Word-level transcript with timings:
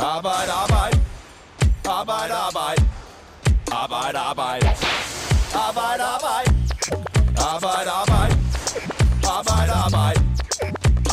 Arbejde, 0.00 0.52
arbejde. 0.52 1.00
Arbejde, 1.88 2.34
arbejde. 2.34 2.82
Arbejde, 3.72 4.18
arbejde. 4.18 4.66
Arbejde, 5.54 6.02
arbejde. 6.14 6.50
Arbejde, 7.38 7.90
arbejde. 7.90 8.34
Arbejde, 9.36 9.72
arbejde. 9.72 10.20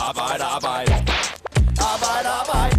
Arbejde, 0.07 0.43
arbejde. 0.43 0.93
Arbejde, 1.93 2.29
arbejde. 2.29 2.75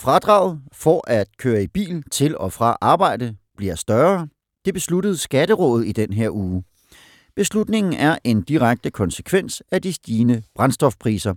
Fradraget 0.00 0.60
for 0.72 1.04
at 1.06 1.26
køre 1.38 1.62
i 1.62 1.66
bil 1.66 2.02
til 2.12 2.38
og 2.38 2.52
fra 2.52 2.76
arbejde 2.80 3.36
bliver 3.56 3.74
større. 3.74 4.28
Det 4.64 4.74
besluttede 4.74 5.16
Skatterådet 5.16 5.86
i 5.86 5.92
den 5.92 6.12
her 6.12 6.30
uge. 6.30 6.64
Beslutningen 7.36 7.92
er 7.92 8.18
en 8.24 8.42
direkte 8.42 8.90
konsekvens 8.90 9.62
af 9.70 9.82
de 9.82 9.92
stigende 9.92 10.42
brændstofpriser. 10.54 11.34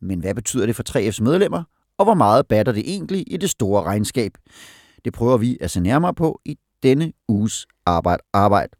Men 0.00 0.20
hvad 0.20 0.34
betyder 0.34 0.66
det 0.66 0.76
for 0.76 0.82
3F's 0.90 1.22
medlemmer, 1.22 1.64
og 1.98 2.04
hvor 2.04 2.14
meget 2.14 2.46
batter 2.46 2.72
det 2.72 2.82
egentlig 2.86 3.32
i 3.32 3.36
det 3.36 3.50
store 3.50 3.82
regnskab? 3.82 4.32
Det 5.04 5.12
prøver 5.12 5.36
vi 5.36 5.58
at 5.60 5.70
se 5.70 5.80
nærmere 5.80 6.14
på 6.14 6.40
i 6.44 6.58
denne 6.82 7.12
uges 7.28 7.66
arbejde. 7.86 8.22
arbejde. 8.32 8.76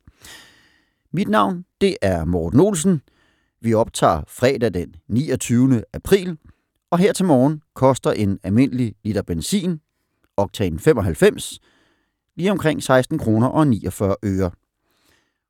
Mit 1.13 1.29
navn 1.29 1.65
det 1.80 1.97
er 2.02 2.25
Morten 2.25 2.61
Olsen. 2.61 3.02
Vi 3.61 3.75
optager 3.75 4.23
fredag 4.29 4.75
den 4.75 4.95
29. 5.09 5.83
april, 5.93 6.38
og 6.91 6.99
her 6.99 7.13
til 7.13 7.25
morgen 7.25 7.63
koster 7.75 8.11
en 8.11 8.38
almindelig 8.43 8.95
liter 9.05 9.23
benzin, 9.23 9.80
oktan 10.37 10.79
95, 10.79 11.61
lige 12.37 12.51
omkring 12.51 12.83
16 12.83 13.19
kroner 13.19 13.47
og 13.47 13.66
49 13.66 14.16
øre. 14.25 14.51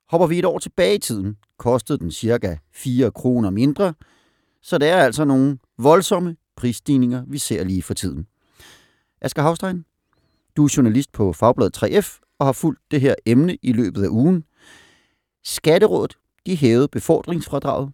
Hopper 0.09 0.27
vi 0.27 0.39
et 0.39 0.45
år 0.45 0.59
tilbage 0.59 0.95
i 0.95 0.99
tiden, 0.99 1.37
kostede 1.57 1.99
den 1.99 2.11
cirka 2.11 2.55
4 2.73 3.11
kroner 3.11 3.49
mindre, 3.49 3.93
så 4.61 4.77
det 4.77 4.89
er 4.89 4.97
altså 4.97 5.25
nogle 5.25 5.57
voldsomme 5.77 6.35
prisstigninger, 6.55 7.23
vi 7.27 7.37
ser 7.37 7.63
lige 7.63 7.83
for 7.83 7.93
tiden. 7.93 8.27
Asger 9.21 9.41
Havstein, 9.41 9.85
du 10.57 10.65
er 10.65 10.73
journalist 10.77 11.11
på 11.11 11.33
Fagbladet 11.33 11.83
3F 11.83 12.19
og 12.39 12.45
har 12.45 12.53
fulgt 12.53 12.81
det 12.91 13.01
her 13.01 13.15
emne 13.25 13.57
i 13.61 13.71
løbet 13.71 14.03
af 14.03 14.07
ugen. 14.07 14.43
Skatterådet, 15.43 16.17
de 16.45 16.55
hævede 16.55 16.87
befordringsfradraget. 16.87 17.91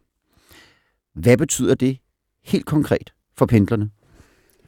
Hvad 1.13 1.37
betyder 1.37 1.75
det 1.75 1.97
helt 2.43 2.65
konkret 2.65 3.13
for 3.37 3.45
pendlerne? 3.45 3.89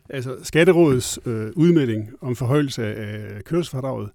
Altså, 0.09 0.37
Skatterådets 0.43 1.19
øh, 1.25 1.51
udmelding 1.55 2.09
om 2.21 2.35
forhøjelse 2.35 2.95
af 2.95 3.43
kørselsfradraget 3.43 4.09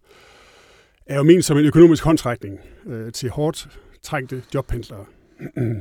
er 1.06 1.16
jo 1.16 1.22
ment 1.22 1.44
som 1.44 1.58
en 1.58 1.64
økonomisk 1.64 2.04
håndtrækning 2.04 2.60
øh, 2.86 3.12
til 3.12 3.30
hårdt 3.30 3.68
trængte 4.02 4.42
jobpendlere. 4.54 5.04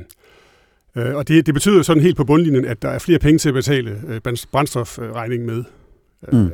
øh, 0.96 1.14
og 1.14 1.28
det, 1.28 1.46
det 1.46 1.54
betyder 1.54 1.82
sådan 1.82 2.02
helt 2.02 2.16
på 2.16 2.24
bundlinjen, 2.24 2.64
at 2.64 2.82
der 2.82 2.88
er 2.88 2.98
flere 2.98 3.18
penge 3.18 3.38
til 3.38 3.48
at 3.48 3.54
betale 3.54 4.02
øh, 4.08 4.20
brændstofregningen 4.52 5.46
med. 5.46 5.64
Mm. 6.32 6.46
Øh, 6.46 6.52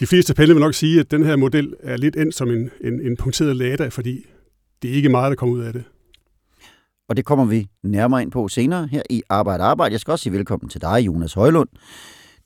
de 0.00 0.06
fleste 0.06 0.34
pendlere 0.34 0.54
vil 0.54 0.64
nok 0.64 0.74
sige, 0.74 1.00
at 1.00 1.10
den 1.10 1.24
her 1.24 1.36
model 1.36 1.74
er 1.80 1.96
lidt 1.96 2.16
endt 2.16 2.34
som 2.34 2.50
en, 2.50 2.70
en, 2.80 3.00
en 3.00 3.16
punkteret 3.16 3.56
lada, 3.56 3.88
fordi 3.88 4.26
det 4.82 4.90
er 4.90 4.94
ikke 4.94 5.08
meget, 5.08 5.30
der 5.30 5.36
kommer 5.36 5.54
ud 5.54 5.60
af 5.60 5.72
det. 5.72 5.84
Og 7.08 7.16
det 7.16 7.24
kommer 7.24 7.44
vi 7.44 7.68
nærmere 7.82 8.22
ind 8.22 8.30
på 8.30 8.48
senere 8.48 8.86
her 8.86 9.02
i 9.10 9.22
Arbejde 9.28 9.64
Arbejde. 9.64 9.92
Jeg 9.92 10.00
skal 10.00 10.12
også 10.12 10.22
sige 10.22 10.32
velkommen 10.32 10.68
til 10.68 10.80
dig, 10.80 11.06
Jonas 11.06 11.34
Højlund. 11.34 11.68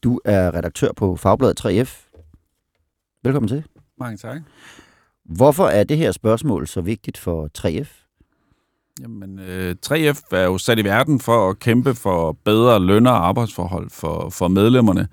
Du 0.03 0.21
er 0.25 0.55
redaktør 0.55 0.93
på 0.97 1.17
Fagbladet 1.17 1.67
3F. 1.67 2.11
Velkommen 3.25 3.49
til. 3.49 3.65
Mange 4.01 4.17
tak. 4.17 4.41
Hvorfor 5.25 5.67
er 5.67 5.85
det 5.85 5.99
her 5.99 6.13
spørgsmål 6.13 6.67
så 6.67 6.81
vigtigt 6.81 7.19
for 7.19 7.51
3F? 7.59 8.05
Jamen, 9.01 9.39
øh, 9.39 9.75
3F 9.87 10.23
er 10.31 10.45
jo 10.45 10.59
sat 10.59 10.79
i 10.79 10.85
verden 10.85 11.21
for 11.21 11.51
at 11.51 11.59
kæmpe 11.59 11.95
for 11.95 12.33
bedre 12.45 12.81
løn- 12.81 13.07
og 13.07 13.29
arbejdsforhold 13.29 13.91
for, 13.91 14.31
for 14.31 14.49
medlemmerne. 14.49 15.09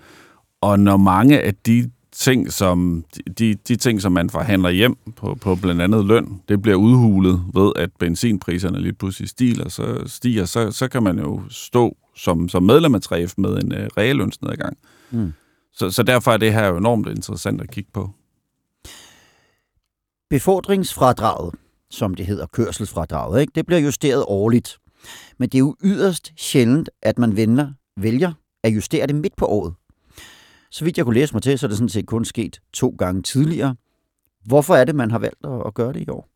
Og 0.61 0.79
når 0.79 0.97
mange 0.97 1.41
af 1.41 1.55
de 1.55 1.91
ting, 2.11 2.51
som, 2.51 3.05
de, 3.37 3.53
de 3.53 3.75
ting, 3.75 4.01
som 4.01 4.11
man 4.11 4.29
forhandler 4.29 4.69
hjem 4.69 4.97
på, 5.15 5.35
på 5.35 5.55
blandt 5.55 5.81
andet 5.81 6.05
løn, 6.05 6.41
det 6.49 6.61
bliver 6.61 6.77
udhulet 6.77 7.43
ved, 7.53 7.71
at 7.75 7.89
benzinpriserne 7.99 8.81
lige 8.81 8.93
pludselig 8.93 9.29
stiger, 9.29 9.69
så, 9.69 10.03
stiger, 10.05 10.45
så, 10.45 10.71
så 10.71 10.87
kan 10.87 11.03
man 11.03 11.19
jo 11.19 11.41
stå 11.49 11.97
som, 12.15 12.49
som 12.49 12.63
medlem 12.63 12.95
af 12.95 12.99
3F 13.11 13.33
med 13.37 13.63
en 13.63 13.73
øh, 13.73 13.87
reallønsnedgang. 13.97 14.77
Mm. 15.11 15.33
Så, 15.73 15.91
så 15.91 16.03
derfor 16.03 16.31
er 16.31 16.37
det 16.37 16.53
her 16.53 16.67
jo 16.67 16.77
enormt 16.77 17.07
interessant 17.07 17.61
at 17.61 17.71
kigge 17.71 17.89
på. 17.93 18.09
Befordringsfradraget, 20.29 21.55
som 21.89 22.13
det 22.13 22.25
hedder, 22.25 22.45
kørselsfradraget, 22.45 23.41
ikke? 23.41 23.51
det 23.55 23.65
bliver 23.65 23.79
justeret 23.79 24.23
årligt. 24.27 24.77
Men 25.39 25.49
det 25.49 25.55
er 25.55 25.59
jo 25.59 25.75
yderst 25.83 26.33
sjældent, 26.37 26.89
at 27.01 27.19
man 27.19 27.35
vender, 27.35 27.71
vælger 27.97 28.33
at 28.63 28.75
justere 28.75 29.07
det 29.07 29.15
midt 29.15 29.35
på 29.35 29.45
året. 29.45 29.73
Så 30.71 30.85
vidt 30.85 30.97
jeg 30.97 31.05
kunne 31.05 31.15
læse 31.15 31.33
mig 31.33 31.43
til, 31.43 31.59
så 31.59 31.65
er 31.65 31.67
det 31.67 31.77
sådan 31.77 31.89
set 31.89 32.05
kun 32.05 32.25
sket 32.25 32.61
to 32.73 32.95
gange 32.99 33.21
tidligere. 33.21 33.75
Hvorfor 34.45 34.75
er 34.75 34.83
det, 34.83 34.95
man 34.95 35.11
har 35.11 35.19
valgt 35.19 35.39
at 35.65 35.73
gøre 35.73 35.93
det 35.93 36.01
i 36.01 36.09
år? 36.09 36.29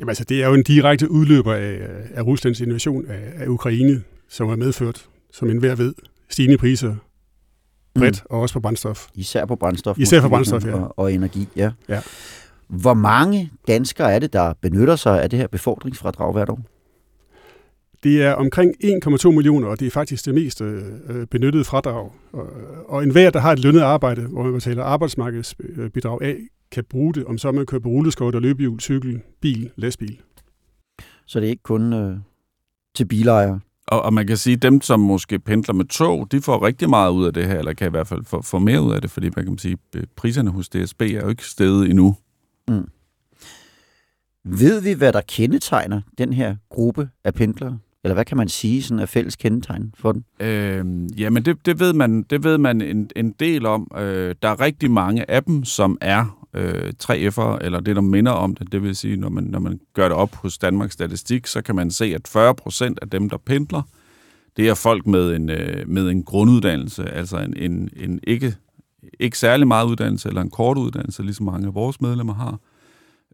Jamen 0.00 0.08
altså, 0.08 0.24
det 0.24 0.42
er 0.42 0.48
jo 0.48 0.54
en 0.54 0.62
direkte 0.62 1.10
udløber 1.10 1.54
af, 1.54 1.88
af 2.14 2.22
Ruslands 2.22 2.60
invasion 2.60 3.06
af, 3.06 3.32
af 3.34 3.46
Ukraine, 3.46 4.02
som 4.28 4.48
har 4.48 4.56
medført, 4.56 5.08
som 5.32 5.50
enhver 5.50 5.74
ved, 5.74 5.94
stigende 6.28 6.58
priser 6.58 6.96
bredt, 7.94 8.22
mm. 8.22 8.34
og 8.34 8.40
også 8.40 8.52
på 8.52 8.60
brændstof. 8.60 9.06
Især 9.14 9.44
på 9.44 9.56
brændstof. 9.56 9.98
Især 9.98 10.20
på 10.20 10.28
brændstof, 10.28 10.64
ja. 10.64 10.74
Og, 10.74 10.98
og 10.98 11.12
energi, 11.12 11.48
ja. 11.56 11.70
ja. 11.88 12.00
Hvor 12.70 12.94
mange 12.94 13.50
danskere 13.68 14.12
er 14.12 14.18
det, 14.18 14.32
der 14.32 14.52
benytter 14.60 14.96
sig 14.96 15.22
af 15.22 15.30
det 15.30 15.38
her 15.38 15.46
befordringsfradrag 15.46 16.32
hvert 16.32 16.48
år? 16.48 16.60
Det 18.02 18.22
er 18.22 18.32
omkring 18.32 18.74
1,2 18.84 19.30
millioner, 19.30 19.68
og 19.68 19.80
det 19.80 19.86
er 19.86 19.90
faktisk 19.90 20.26
det 20.26 20.34
mest 20.34 20.60
øh, 20.60 20.82
benyttede 21.30 21.64
fradrag. 21.64 22.10
Og, 22.32 22.46
og 22.88 23.02
enhver, 23.02 23.30
der 23.30 23.40
har 23.40 23.52
et 23.52 23.58
lønnet 23.58 23.80
arbejde, 23.80 24.22
hvor 24.22 24.42
man 24.42 24.52
betaler 24.52 24.84
arbejdsmarkedsbidrag 24.84 26.22
af, 26.22 26.36
kan 26.72 26.84
bruge 26.90 27.14
det, 27.14 27.24
om 27.24 27.38
så 27.38 27.52
man 27.52 27.66
kører 27.66 27.80
på 27.80 27.88
rulleskøjt 27.88 28.34
og 28.34 28.42
løbehjul, 28.42 28.80
cykel, 28.80 29.20
bil, 29.40 29.70
lastbil. 29.76 30.20
Så 31.26 31.40
det 31.40 31.46
er 31.46 31.50
ikke 31.50 31.62
kun 31.62 31.92
øh, 31.92 32.16
til 32.94 33.04
bilejere? 33.04 33.60
Og, 33.86 34.02
og 34.02 34.14
man 34.14 34.26
kan 34.26 34.36
sige, 34.36 34.54
at 34.54 34.62
dem, 34.62 34.80
som 34.80 35.00
måske 35.00 35.38
pendler 35.38 35.74
med 35.74 35.84
tog, 35.84 36.32
de 36.32 36.40
får 36.40 36.66
rigtig 36.66 36.90
meget 36.90 37.12
ud 37.12 37.26
af 37.26 37.34
det 37.34 37.46
her, 37.46 37.58
eller 37.58 37.72
kan 37.72 37.86
i 37.86 37.90
hvert 37.90 38.08
fald 38.08 38.24
få, 38.24 38.42
få 38.42 38.58
mere 38.58 38.82
ud 38.82 38.92
af 38.92 39.00
det, 39.00 39.10
fordi 39.10 39.30
man 39.36 39.44
kan 39.44 39.58
sige, 39.58 39.76
at 39.94 40.04
priserne 40.16 40.50
hos 40.50 40.68
DSB 40.68 41.02
er 41.02 41.20
jo 41.22 41.28
ikke 41.28 41.44
steget 41.44 41.90
endnu. 41.90 42.16
Mm. 42.68 42.88
Ved 44.44 44.80
vi, 44.80 44.92
hvad 44.92 45.12
der 45.12 45.20
kendetegner 45.20 46.00
den 46.18 46.32
her 46.32 46.56
gruppe 46.70 47.08
af 47.24 47.34
pendlere? 47.34 47.78
Eller 48.04 48.14
hvad 48.14 48.24
kan 48.24 48.36
man 48.36 48.48
sige 48.48 48.82
sådan 48.82 48.98
er 48.98 49.06
fælles 49.06 49.36
kendetegn 49.36 49.94
for 49.96 50.12
den? 50.12 50.24
Øhm, 50.40 51.06
jamen, 51.06 51.44
det, 51.44 51.66
det, 51.66 51.80
ved 51.80 51.92
man, 51.92 52.22
det 52.22 52.44
ved 52.44 52.58
man 52.58 52.80
en, 52.80 53.10
en 53.16 53.32
del 53.40 53.66
om. 53.66 53.90
Øh, 53.96 54.34
der 54.42 54.48
er 54.48 54.60
rigtig 54.60 54.90
mange 54.90 55.30
af 55.30 55.44
dem, 55.44 55.64
som 55.64 55.98
er 56.00 56.46
øh, 56.54 56.92
3F'ere, 57.02 57.64
eller 57.64 57.80
det, 57.80 57.96
der 57.96 58.02
minder 58.02 58.32
om 58.32 58.54
det. 58.54 58.72
Det 58.72 58.82
vil 58.82 58.96
sige, 58.96 59.16
når 59.16 59.28
man, 59.28 59.44
når 59.44 59.58
man 59.58 59.80
gør 59.94 60.08
det 60.08 60.16
op 60.16 60.34
hos 60.34 60.58
Danmarks 60.58 60.94
Statistik, 60.94 61.46
så 61.46 61.62
kan 61.62 61.76
man 61.76 61.90
se, 61.90 62.04
at 62.04 62.28
40 62.28 62.54
procent 62.54 62.98
af 63.02 63.10
dem, 63.10 63.30
der 63.30 63.36
pendler, 63.36 63.82
det 64.56 64.68
er 64.68 64.74
folk 64.74 65.06
med 65.06 65.36
en, 65.36 65.50
øh, 65.50 65.88
med 65.88 66.08
en 66.08 66.22
grunduddannelse, 66.22 67.10
altså 67.10 67.38
en, 67.38 67.56
en, 67.56 67.88
en 67.96 68.20
ikke, 68.22 68.56
ikke 69.20 69.38
særlig 69.38 69.68
meget 69.68 69.86
uddannelse, 69.86 70.28
eller 70.28 70.42
en 70.42 70.50
kort 70.50 70.78
uddannelse, 70.78 71.22
ligesom 71.22 71.46
mange 71.46 71.66
af 71.66 71.74
vores 71.74 72.00
medlemmer 72.00 72.34
har. 72.34 72.58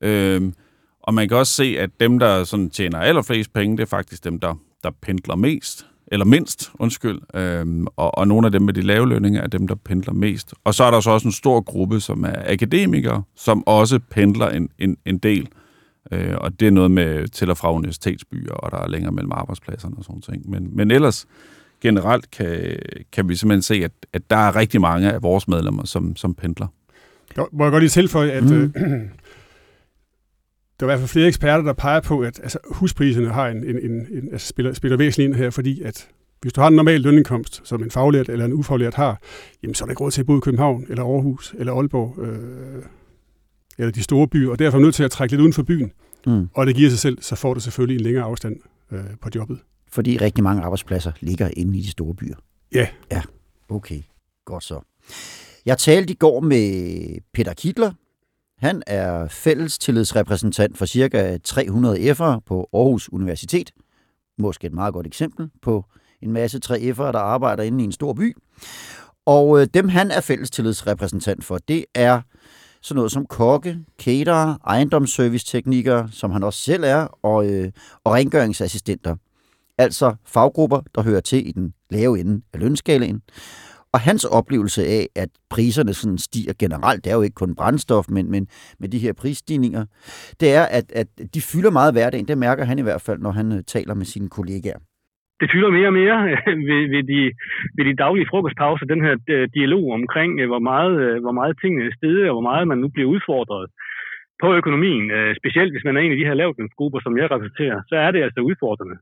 Øhm, 0.02 0.54
og 1.02 1.14
man 1.14 1.28
kan 1.28 1.36
også 1.36 1.52
se, 1.52 1.76
at 1.78 1.90
dem, 2.00 2.18
der 2.18 2.44
sådan 2.44 2.70
tjener 2.70 2.98
allerflest 2.98 3.52
penge, 3.52 3.76
det 3.76 3.82
er 3.82 3.86
faktisk 3.86 4.24
dem, 4.24 4.40
der, 4.40 4.54
der 4.84 4.90
pendler 5.02 5.36
mest, 5.36 5.86
eller 6.06 6.26
mindst, 6.26 6.72
undskyld. 6.74 7.20
Øhm, 7.34 7.86
og, 7.96 8.18
og 8.18 8.28
nogle 8.28 8.46
af 8.46 8.52
dem 8.52 8.62
med 8.62 8.74
de 8.74 8.80
lave 8.80 9.08
lønninger 9.08 9.42
er 9.42 9.46
dem, 9.46 9.68
der 9.68 9.74
pendler 9.74 10.12
mest. 10.12 10.54
Og 10.64 10.74
så 10.74 10.84
er 10.84 10.90
der 10.90 11.00
så 11.00 11.10
også 11.10 11.28
en 11.28 11.32
stor 11.32 11.60
gruppe, 11.60 12.00
som 12.00 12.24
er 12.24 12.52
akademikere, 12.52 13.22
som 13.36 13.66
også 13.66 14.00
pendler 14.10 14.48
en, 14.48 14.68
en, 14.78 14.96
en 15.04 15.18
del. 15.18 15.48
Øh, 16.12 16.34
og 16.40 16.60
det 16.60 16.68
er 16.68 16.72
noget 16.72 16.90
med 16.90 17.28
til 17.28 17.50
og 17.50 17.56
fra 17.56 17.72
universitetsbyer, 17.72 18.52
og 18.52 18.70
der 18.70 18.78
er 18.78 18.88
længere 18.88 19.12
mellem 19.12 19.32
arbejdspladserne 19.32 19.96
og 19.98 20.04
sådan 20.04 20.22
ting. 20.22 20.50
Men, 20.50 20.76
men 20.76 20.90
ellers 20.90 21.26
generelt 21.86 22.30
kan, 22.30 22.78
kan 23.12 23.28
vi 23.28 23.36
simpelthen 23.36 23.62
se, 23.62 23.74
at, 23.74 23.92
at 24.12 24.30
der 24.30 24.36
er 24.36 24.56
rigtig 24.56 24.80
mange 24.80 25.12
af 25.12 25.22
vores 25.22 25.48
medlemmer, 25.48 25.84
som, 25.84 26.16
som 26.16 26.34
pendler. 26.34 26.66
Må 27.52 27.64
jeg 27.64 27.70
godt 27.70 27.82
lige 27.82 27.90
tilføje, 27.90 28.30
at 28.30 28.44
mm. 28.44 28.62
øh, 28.62 28.70
der 30.80 30.86
er 30.86 30.86
i 30.86 30.86
hvert 30.86 30.98
fald 30.98 31.08
flere 31.08 31.26
eksperter, 31.26 31.64
der 31.64 31.72
peger 31.72 32.00
på, 32.00 32.20
at 32.20 32.40
altså, 32.42 32.58
huspriserne 32.70 33.28
har 33.28 33.48
en, 33.48 33.56
en, 33.56 33.78
en, 33.78 33.90
en, 33.90 34.28
altså, 34.32 34.48
spiller, 34.48 34.72
spiller 34.72 34.96
væsentligt 34.96 35.28
ind 35.28 35.36
her, 35.36 35.50
fordi 35.50 35.82
at 35.82 36.08
hvis 36.42 36.52
du 36.52 36.60
har 36.60 36.68
en 36.68 36.74
normal 36.74 37.00
lønindkomst, 37.00 37.60
som 37.64 37.82
en 37.82 37.90
faglært 37.90 38.28
eller 38.28 38.44
en 38.44 38.52
ufaglært 38.52 38.94
har, 38.94 39.20
jamen, 39.62 39.74
så 39.74 39.84
er 39.84 39.86
der 39.86 39.92
ikke 39.92 40.04
råd 40.04 40.10
til 40.10 40.20
at 40.20 40.26
bo 40.26 40.36
i 40.36 40.40
København, 40.40 40.86
eller 40.88 41.04
Aarhus, 41.04 41.54
eller 41.58 41.72
Aalborg, 41.72 42.22
øh, 42.22 42.82
eller 43.78 43.92
de 43.92 44.02
store 44.02 44.28
byer, 44.28 44.50
og 44.50 44.58
derfor 44.58 44.78
er 44.78 44.82
nødt 44.82 44.94
til 44.94 45.04
at 45.04 45.10
trække 45.10 45.32
lidt 45.32 45.40
uden 45.40 45.52
for 45.52 45.62
byen. 45.62 45.92
Mm. 46.26 46.48
Og 46.54 46.66
det 46.66 46.74
giver 46.74 46.90
sig 46.90 46.98
selv, 46.98 47.18
så 47.20 47.36
får 47.36 47.54
du 47.54 47.60
selvfølgelig 47.60 47.96
en 47.96 48.04
længere 48.04 48.24
afstand 48.24 48.56
øh, 48.92 49.00
på 49.20 49.28
jobbet. 49.34 49.58
Fordi 49.96 50.16
rigtig 50.16 50.44
mange 50.44 50.62
arbejdspladser 50.62 51.12
ligger 51.20 51.50
inde 51.56 51.78
i 51.78 51.82
de 51.82 51.90
store 51.90 52.14
byer. 52.14 52.36
Ja. 52.72 52.88
Ja, 53.10 53.22
okay. 53.68 54.02
Godt 54.44 54.64
så. 54.64 54.80
Jeg 55.66 55.78
talte 55.78 56.12
i 56.12 56.16
går 56.16 56.40
med 56.40 57.18
Peter 57.34 57.54
Kittler, 57.54 57.92
han 58.58 58.82
er 58.86 59.28
fællestillidsrepræsentant 59.28 60.78
for 60.78 60.86
ca. 60.86 61.38
300 61.44 62.10
F'ere 62.10 62.40
på 62.46 62.68
Aarhus 62.72 63.12
Universitet. 63.12 63.70
måske 64.38 64.66
et 64.66 64.72
meget 64.72 64.94
godt 64.94 65.06
eksempel 65.06 65.50
på 65.62 65.84
en 66.22 66.32
masse 66.32 66.60
3F'ere, 66.66 67.12
der 67.12 67.18
arbejder 67.18 67.62
inde 67.62 67.80
i 67.80 67.84
en 67.84 67.92
stor 67.92 68.12
by. 68.12 68.36
Og 69.26 69.60
øh, 69.60 69.66
dem 69.74 69.88
han 69.88 70.10
er 70.10 70.20
fællestillidsrepræsentant 70.20 71.44
for, 71.44 71.58
det 71.58 71.84
er 71.94 72.20
sådan 72.82 72.96
noget 72.96 73.12
som 73.12 73.26
kokke, 73.26 73.78
caterer, 73.98 74.56
ejendomsserviceteknikere, 74.66 76.08
som 76.12 76.30
han 76.30 76.42
også 76.42 76.60
selv 76.60 76.84
er, 76.84 77.06
og, 77.22 77.46
øh, 77.46 77.72
og 78.04 78.12
rengøringsassistenter. 78.12 79.16
Altså 79.78 80.16
faggrupper, 80.34 80.80
der 80.94 81.02
hører 81.08 81.20
til 81.20 81.48
i 81.48 81.52
den 81.52 81.72
lave 81.90 82.18
ende 82.20 82.42
af 82.54 82.60
lønskalaen. 82.60 83.20
Og 83.94 84.00
hans 84.08 84.24
oplevelse 84.38 84.82
af, 84.98 85.04
at 85.22 85.30
priserne 85.54 85.92
sådan 86.00 86.18
stiger 86.28 86.54
generelt, 86.64 87.00
det 87.04 87.10
er 87.10 87.18
jo 87.20 87.26
ikke 87.26 87.40
kun 87.42 87.56
brændstof, 87.60 88.06
men, 88.16 88.24
men 88.34 88.42
med 88.80 88.88
de 88.94 89.02
her 89.04 89.12
prisstigninger, 89.22 89.84
det 90.40 90.48
er, 90.58 90.64
at, 90.78 90.86
at 91.00 91.08
de 91.34 91.40
fylder 91.50 91.72
meget 91.78 91.94
hverdagen. 91.94 92.28
Det 92.30 92.38
mærker 92.46 92.64
han 92.70 92.78
i 92.78 92.86
hvert 92.86 93.02
fald, 93.06 93.20
når 93.26 93.32
han 93.40 93.46
øh, 93.56 93.60
taler 93.74 93.94
med 94.00 94.06
sine 94.14 94.28
kollegaer. 94.36 94.80
Det 95.40 95.48
fylder 95.52 95.70
mere 95.78 95.88
og 95.92 95.98
mere 96.02 96.16
ved, 96.68 96.82
ved, 96.94 97.04
de, 97.12 97.20
ved 97.76 97.84
de 97.88 98.00
daglige 98.04 98.28
frokostpauser, 98.30 98.86
den 98.94 99.02
her 99.06 99.14
øh, 99.34 99.48
dialog 99.58 99.84
omkring, 100.00 100.30
øh, 100.40 100.46
hvor 100.52 100.62
meget, 100.70 100.96
hvor 101.24 101.34
meget 101.40 101.54
tingene 101.62 101.84
er 101.88 101.96
stedet, 101.98 102.28
og 102.28 102.34
hvor 102.36 102.46
meget 102.50 102.68
man 102.68 102.78
nu 102.82 102.88
bliver 102.94 103.08
udfordret 103.14 103.66
på 104.42 104.48
økonomien. 104.60 105.04
Specielt 105.40 105.72
hvis 105.72 105.84
man 105.84 105.96
er 105.96 106.00
en 106.00 106.14
af 106.14 106.18
de 106.18 106.28
her 106.28 106.40
lavtlønsgrupper, 106.40 107.00
som 107.02 107.18
jeg 107.18 107.30
repræsenterer, 107.30 107.78
så 107.90 107.94
er 108.04 108.10
det 108.10 108.22
altså 108.26 108.40
udfordrende. 108.40 108.96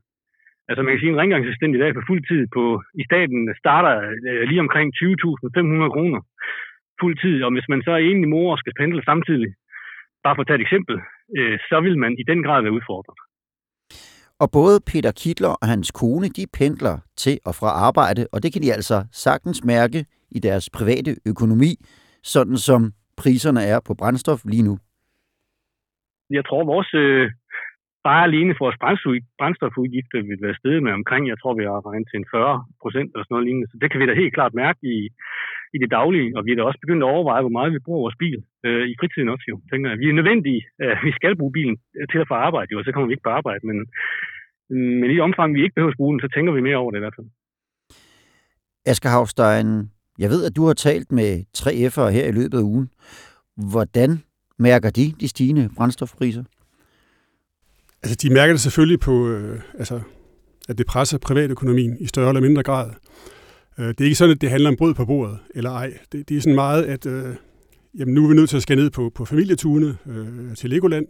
Altså 0.69 0.81
man 0.81 0.91
kan 0.91 0.99
sige, 0.99 1.11
at 1.11 1.15
en 1.15 1.21
rengøringsassistent 1.21 1.75
i 1.75 1.81
dag 1.83 1.91
på 1.95 2.07
fuld 2.09 2.21
tid 2.29 2.41
på, 2.57 2.63
i 3.01 3.03
staten 3.09 3.39
starter 3.61 3.95
øh, 4.29 4.43
lige 4.49 4.63
omkring 4.65 4.87
20.500 4.93 5.95
kroner 5.95 6.21
fuld 7.01 7.15
tid, 7.23 7.37
og 7.45 7.51
hvis 7.55 7.67
man 7.69 7.81
så 7.85 7.91
er 7.91 8.01
enlig 8.11 8.29
mor 8.29 8.51
og 8.51 8.59
skal 8.59 8.73
pendle 8.79 9.01
samtidig, 9.11 9.49
bare 10.23 10.35
for 10.35 10.41
at 10.41 10.47
tage 10.47 10.59
et 10.59 10.65
eksempel, 10.67 10.95
øh, 11.37 11.57
så 11.69 11.77
vil 11.85 11.97
man 12.03 12.11
i 12.21 12.23
den 12.31 12.39
grad 12.45 12.61
være 12.61 12.77
udfordret. 12.79 13.17
Og 14.43 14.47
både 14.57 14.75
Peter 14.91 15.13
Kittler 15.21 15.53
og 15.61 15.67
hans 15.73 15.91
kone, 15.91 16.27
de 16.37 16.45
pendler 16.59 16.95
til 17.17 17.35
og 17.45 17.53
fra 17.59 17.71
arbejde, 17.87 18.27
og 18.33 18.43
det 18.43 18.53
kan 18.53 18.61
de 18.61 18.73
altså 18.77 18.97
sagtens 19.11 19.59
mærke 19.73 19.99
i 20.37 20.39
deres 20.39 20.69
private 20.77 21.11
økonomi, 21.31 21.71
sådan 22.23 22.57
som 22.57 22.81
priserne 23.21 23.61
er 23.73 23.79
på 23.87 23.93
brændstof 23.99 24.41
lige 24.45 24.67
nu. 24.69 24.75
Jeg 26.29 26.45
tror, 26.45 26.61
vores 26.73 26.93
øh, 26.93 27.31
bare 28.09 28.23
alene 28.29 28.53
for 28.55 28.63
vores 28.65 28.81
brændstofudgifter 29.39 30.17
vil 30.29 30.45
være 30.45 30.59
steget 30.59 30.81
med 30.85 30.93
omkring, 30.99 31.23
jeg 31.27 31.37
tror, 31.39 31.53
vi 31.59 31.63
har 31.67 31.85
regnet 31.89 32.07
til 32.09 32.19
en 32.19 32.31
40 32.33 32.65
procent 32.83 33.09
eller 33.11 33.23
sådan 33.25 33.33
noget 33.35 33.47
lignende. 33.47 33.69
Så 33.71 33.75
det 33.81 33.87
kan 33.89 33.99
vi 33.99 34.05
da 34.07 34.13
helt 34.23 34.35
klart 34.37 34.53
mærke 34.63 34.81
i, 34.95 34.97
i 35.75 35.77
det 35.83 35.89
daglige, 35.97 36.29
og 36.37 36.41
vi 36.45 36.51
er 36.51 36.57
da 36.57 36.63
også 36.69 36.81
begyndt 36.83 37.03
at 37.03 37.11
overveje, 37.13 37.43
hvor 37.45 37.57
meget 37.57 37.73
vi 37.75 37.85
bruger 37.85 38.03
vores 38.05 38.19
bil 38.23 38.39
øh, 38.67 38.85
i 38.91 38.95
fritiden 38.99 39.29
også. 39.33 39.45
Jo. 39.51 39.55
Tænker, 39.69 39.87
jeg. 39.89 39.99
vi 40.01 40.07
er 40.09 40.19
nødvendige, 40.19 40.61
øh, 40.83 40.95
vi 41.07 41.11
skal 41.19 41.33
bruge 41.39 41.55
bilen 41.57 41.75
til 42.11 42.19
at 42.23 42.29
få 42.31 42.35
arbejde, 42.47 42.69
jo, 42.71 42.77
og 42.79 42.85
så 42.85 42.91
kommer 42.91 43.07
vi 43.09 43.13
ikke 43.15 43.27
på 43.29 43.35
arbejde. 43.39 43.63
Men, 43.69 43.77
men 44.99 45.07
i 45.15 45.19
omfang, 45.27 45.49
vi 45.55 45.63
ikke 45.63 45.75
behøver 45.75 45.93
at 45.95 46.01
bruge 46.01 46.13
den, 46.13 46.23
så 46.25 46.29
tænker 46.35 46.51
vi 46.57 46.61
mere 46.67 46.81
over 46.81 46.91
det 46.91 46.99
i 46.99 47.05
hvert 47.05 47.17
fald. 47.17 47.29
Asger 48.91 49.11
Havstein, 49.15 49.69
jeg 50.23 50.29
ved, 50.33 50.41
at 50.47 50.55
du 50.57 50.63
har 50.69 50.77
talt 50.87 51.09
med 51.19 51.29
3F'ere 51.59 52.09
her 52.17 52.25
i 52.31 52.37
løbet 52.39 52.57
af 52.61 52.65
ugen. 52.73 52.87
Hvordan 53.71 54.09
mærker 54.67 54.89
de 54.99 55.05
de 55.21 55.27
stigende 55.33 55.69
brændstofpriser? 55.77 56.43
Altså, 58.05 58.27
de 58.27 58.33
mærker 58.33 58.53
det 58.53 58.61
selvfølgelig 58.61 58.99
på, 58.99 59.27
øh, 59.27 59.59
altså, 59.79 59.99
at 60.69 60.77
det 60.77 60.85
presser 60.85 61.17
privatøkonomien 61.17 61.97
i 61.99 62.07
større 62.07 62.29
eller 62.29 62.41
mindre 62.41 62.63
grad. 62.63 62.89
Øh, 63.79 63.87
det 63.87 64.01
er 64.01 64.05
ikke 64.05 64.15
sådan, 64.15 64.35
at 64.35 64.41
det 64.41 64.49
handler 64.49 64.69
om 64.69 64.75
brød 64.75 64.93
på 64.93 65.05
bordet, 65.05 65.37
eller 65.55 65.71
ej. 65.71 65.93
Det, 66.11 66.29
det 66.29 66.37
er 66.37 66.41
sådan 66.41 66.55
meget, 66.55 66.83
at 66.83 67.05
øh, 67.05 67.25
jamen, 67.99 68.13
nu 68.13 68.23
er 68.23 68.27
vi 68.27 68.35
nødt 68.35 68.49
til 68.49 68.57
at 68.57 68.63
skære 68.63 68.77
ned 68.77 68.89
på, 68.89 69.11
på 69.15 69.25
familieturene 69.25 69.97
øh, 70.07 70.55
til 70.55 70.69
Legoland. 70.69 71.05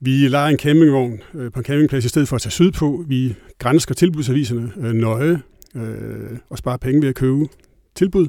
Vi 0.00 0.10
leger 0.10 0.48
en 0.48 0.58
campingvogn 0.58 1.20
øh, 1.34 1.52
på 1.52 1.60
en 1.60 1.64
campingplads 1.64 2.04
i 2.04 2.08
stedet 2.08 2.28
for 2.28 2.36
at 2.36 2.42
tage 2.42 2.50
sydpå. 2.50 3.04
Vi 3.08 3.34
grænsker 3.58 3.94
tilbudsaviserne 3.94 4.72
øh, 4.80 4.92
nøje 4.92 5.42
øh, 5.74 6.38
og 6.50 6.58
sparer 6.58 6.76
penge 6.76 7.02
ved 7.02 7.08
at 7.08 7.14
købe 7.14 7.46
tilbud 7.94 8.28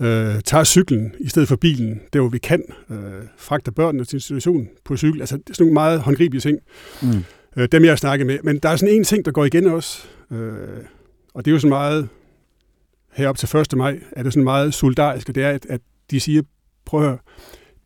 øh, 0.00 0.40
tager 0.44 0.64
cyklen 0.64 1.14
i 1.20 1.28
stedet 1.28 1.48
for 1.48 1.56
bilen, 1.56 2.00
der 2.12 2.20
hvor 2.20 2.28
vi 2.28 2.38
kan, 2.38 2.62
øh, 2.90 2.96
fragter 3.36 3.72
børnene 3.72 4.04
til 4.04 4.16
institutionen 4.16 4.68
på 4.84 4.96
cykel. 4.96 5.20
Altså, 5.20 5.36
det 5.36 5.50
er 5.50 5.54
sådan 5.54 5.64
nogle 5.64 5.74
meget 5.74 6.00
håndgribelige 6.00 6.40
ting. 6.40 6.58
Mm. 7.02 7.24
Øh, 7.56 7.68
dem 7.72 7.84
jeg 7.84 7.90
har 7.90 7.96
snakket 7.96 8.26
med. 8.26 8.38
Men 8.42 8.58
der 8.58 8.68
er 8.68 8.76
sådan 8.76 8.94
en 8.94 9.04
ting, 9.04 9.24
der 9.24 9.30
går 9.30 9.44
igen 9.44 9.66
også, 9.66 10.06
øh, 10.30 10.58
og 11.34 11.44
det 11.44 11.50
er 11.50 11.52
jo 11.52 11.58
sådan 11.58 11.68
meget, 11.68 12.08
herop 13.12 13.38
til 13.38 13.56
1. 13.56 13.76
maj, 13.76 14.00
er 14.12 14.22
det 14.22 14.32
sådan 14.32 14.44
meget 14.44 14.74
solidarisk, 14.74 15.28
og 15.28 15.34
det 15.34 15.42
er, 15.42 15.50
at, 15.50 15.66
at 15.68 15.80
de 16.10 16.20
siger, 16.20 16.42
prøv 16.84 17.00
at 17.00 17.06
høre, 17.06 17.18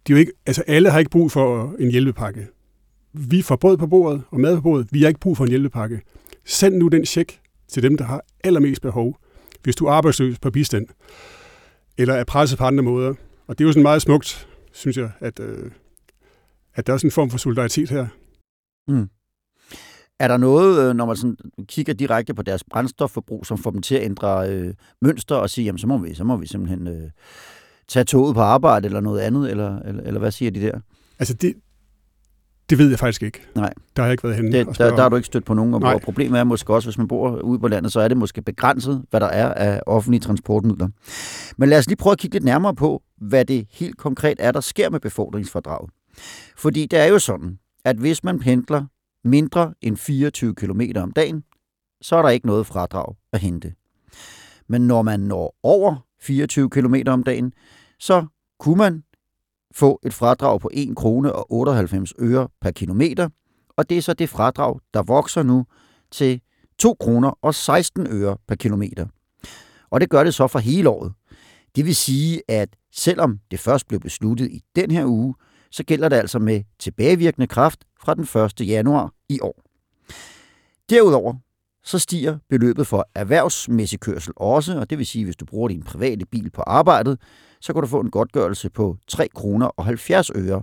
de 0.06 0.12
er 0.12 0.16
jo 0.16 0.20
ikke, 0.20 0.32
altså 0.46 0.62
alle 0.66 0.90
har 0.90 0.98
ikke 0.98 1.10
brug 1.10 1.32
for 1.32 1.74
en 1.78 1.90
hjælpepakke. 1.90 2.46
Vi 3.12 3.42
får 3.42 3.56
brød 3.56 3.76
på 3.76 3.86
bordet 3.86 4.22
og 4.30 4.40
mad 4.40 4.56
på 4.56 4.60
bordet. 4.60 4.88
Vi 4.90 5.00
har 5.00 5.08
ikke 5.08 5.20
brug 5.20 5.36
for 5.36 5.44
en 5.44 5.50
hjælpepakke. 5.50 6.00
Send 6.46 6.74
nu 6.74 6.88
den 6.88 7.06
check 7.06 7.38
til 7.68 7.82
dem, 7.82 7.96
der 7.96 8.04
har 8.04 8.24
allermest 8.44 8.82
behov. 8.82 9.16
Hvis 9.62 9.76
du 9.76 9.86
er 9.86 9.90
arbejdsløs 9.90 10.38
på 10.38 10.50
bistand, 10.50 10.86
eller 12.00 12.14
er 12.14 12.25
presset 12.25 12.58
på 12.58 12.64
andre 12.64 12.82
måder. 12.82 13.14
Og 13.47 13.58
det 13.58 13.64
er 13.64 13.69
jo 13.69 13.73
sådan 13.73 13.82
meget 13.82 14.02
smukt, 14.02 14.49
synes 14.73 14.97
jeg, 14.97 15.11
at, 15.20 15.41
øh, 15.41 15.70
at 16.75 16.87
der 16.87 16.93
er 16.93 16.94
også 16.94 17.06
en 17.06 17.11
form 17.11 17.31
for 17.31 17.38
solidaritet 17.38 17.91
her. 17.91 18.06
Mm. 18.88 19.08
Er 20.19 20.29
der 20.29 20.37
noget, 20.37 20.88
øh, 20.88 20.97
når 20.97 21.06
man 21.06 21.17
sådan 21.17 21.37
kigger 21.64 21.94
direkte 21.94 22.35
på 22.35 22.43
deres 22.43 22.64
brændstofforbrug, 22.64 23.47
som 23.47 23.58
får 23.58 23.70
dem 23.70 23.82
til 23.82 23.94
at 23.94 24.02
ændre 24.02 24.50
øh, 24.50 24.75
mønster 25.02 25.37
og 25.37 25.50
sige, 25.50 25.64
jamen 25.64 25.79
så 25.79 25.87
må 25.87 25.99
vi, 25.99 26.14
så 26.14 26.25
må 26.25 26.37
vi 26.37 26.47
simpelthen 26.47 26.87
øh, 26.87 27.11
tage 27.88 28.05
toget 28.05 28.35
på 28.35 28.41
arbejde 28.41 28.87
eller 28.87 29.00
noget 29.00 29.20
andet, 29.20 29.50
eller, 29.50 29.79
eller, 29.79 30.02
eller 30.02 30.20
hvad 30.20 30.31
siger 30.31 30.50
de 30.50 30.61
der? 30.61 30.81
Altså 31.19 31.35
det, 31.35 31.55
det 32.70 32.78
ved 32.78 32.88
jeg 32.88 32.99
faktisk 32.99 33.22
ikke. 33.22 33.43
Nej. 33.55 33.72
Der 33.96 34.02
har 34.02 34.06
jeg 34.06 34.12
ikke 34.12 34.25
været 34.25 34.37
henne. 34.37 34.52
Det, 34.52 34.78
der, 34.78 34.94
der 34.94 35.02
har 35.02 35.08
du 35.08 35.17
ikke 35.17 35.26
stødt 35.26 35.44
på 35.44 35.55
nogen. 35.55 35.75
Og 35.75 36.00
problemet 36.00 36.40
er 36.40 36.44
måske 36.44 36.75
også, 36.75 36.88
hvis 36.88 36.99
man 36.99 37.08
bor 37.08 37.40
ude 37.40 37.58
på 37.58 37.69
landet, 37.69 37.93
så 37.93 38.00
er 38.00 38.08
det 38.08 38.17
måske 38.17 38.43
begrænset, 38.43 39.05
hvad 39.11 39.20
der 39.20 39.26
er 39.26 39.55
af 39.55 39.81
offentlige 39.87 40.20
transportmidler. 40.20 40.88
Men 41.56 41.69
lad 41.69 41.78
os 41.78 41.87
lige 41.87 41.96
prøve 41.96 42.12
at 42.12 42.19
kigge 42.19 42.34
lidt 42.34 42.44
nærmere 42.44 42.75
på, 42.75 43.02
hvad 43.17 43.44
det 43.44 43.67
helt 43.70 43.96
konkret 43.96 44.37
er, 44.38 44.52
der 44.52 44.61
sker 44.61 44.90
med 44.90 45.00
befordringsfordraget. 45.00 45.90
Fordi 46.56 46.87
det 46.87 46.99
er 46.99 47.06
jo 47.06 47.19
sådan, 47.19 47.58
at 47.84 47.96
hvis 47.96 48.25
man 48.25 48.38
pendler 48.38 48.84
mindre 49.25 49.75
end 49.82 49.96
24 49.96 50.55
km 50.55 50.81
om 50.96 51.12
dagen, 51.12 51.43
så 52.02 52.16
er 52.16 52.23
der 52.23 52.28
ikke 52.28 52.46
noget 52.46 52.66
fradrag 52.66 53.14
at 53.32 53.40
hente. 53.40 53.73
Men 54.69 54.87
når 54.87 55.02
man 55.02 55.20
når 55.20 55.56
over 55.62 56.06
24 56.20 56.70
km 56.70 56.94
om 57.06 57.23
dagen, 57.23 57.52
så 57.99 58.26
kunne 58.61 58.76
man 58.76 59.02
få 59.75 60.00
et 60.06 60.14
fradrag 60.14 60.61
på 60.61 60.70
1 60.72 60.96
krone 60.96 61.32
og 61.32 61.52
98 61.52 62.12
øre 62.20 62.49
per 62.61 62.70
kilometer, 62.70 63.28
og 63.76 63.90
det 63.90 63.99
er 63.99 64.02
så 64.02 64.14
det 64.14 64.28
fradrag, 64.28 64.81
der 64.94 65.02
vokser 65.02 65.43
nu 65.43 65.67
til 66.11 66.40
2 66.78 66.97
kroner 67.00 67.38
og 67.42 67.54
16 67.54 68.06
øre 68.11 68.37
per 68.49 68.54
kilometer. 68.54 69.06
Og 69.90 70.00
det 70.00 70.11
gør 70.11 70.25
det 70.25 70.35
så 70.35 70.47
for 70.47 70.59
hele 70.59 70.88
året. 70.88 71.12
Det 71.76 71.87
vil 71.87 71.97
sige, 71.97 72.42
at 72.49 72.68
selvom 72.92 73.38
det 73.50 73.61
først 73.61 73.88
blev 73.88 74.00
besluttet 74.00 74.50
i 74.50 74.62
den 74.76 74.90
her 74.90 75.04
uge, 75.04 75.35
så 75.71 75.85
gælder 75.85 76.09
det 76.09 76.16
altså 76.16 76.38
med 76.38 76.62
tilbagevirkende 76.78 77.47
kraft 77.47 77.85
fra 78.00 78.14
den 78.14 78.42
1. 78.61 78.68
januar 78.68 79.12
i 79.28 79.40
år. 79.40 79.62
Derudover 80.90 81.35
så 81.85 81.99
stiger 81.99 82.38
beløbet 82.49 82.87
for 82.87 83.09
erhvervsmæssig 83.14 84.00
kørsel 84.00 84.33
også, 84.37 84.78
og 84.78 84.90
det 84.90 84.99
vil 84.99 85.06
sige, 85.06 85.23
at 85.23 85.26
hvis 85.26 85.37
du 85.37 85.44
bruger 85.44 85.68
din 85.68 85.83
private 85.83 86.26
bil 86.26 86.50
på 86.50 86.62
arbejdet, 86.62 87.18
så 87.61 87.73
kan 87.73 87.83
du 87.83 87.88
få 87.88 88.00
en 88.00 88.11
godtgørelse 88.11 88.71
på 88.71 88.97
3 89.09 89.29
kroner 89.29 89.67
og 89.67 89.85
70 89.85 90.31
øre, 90.35 90.62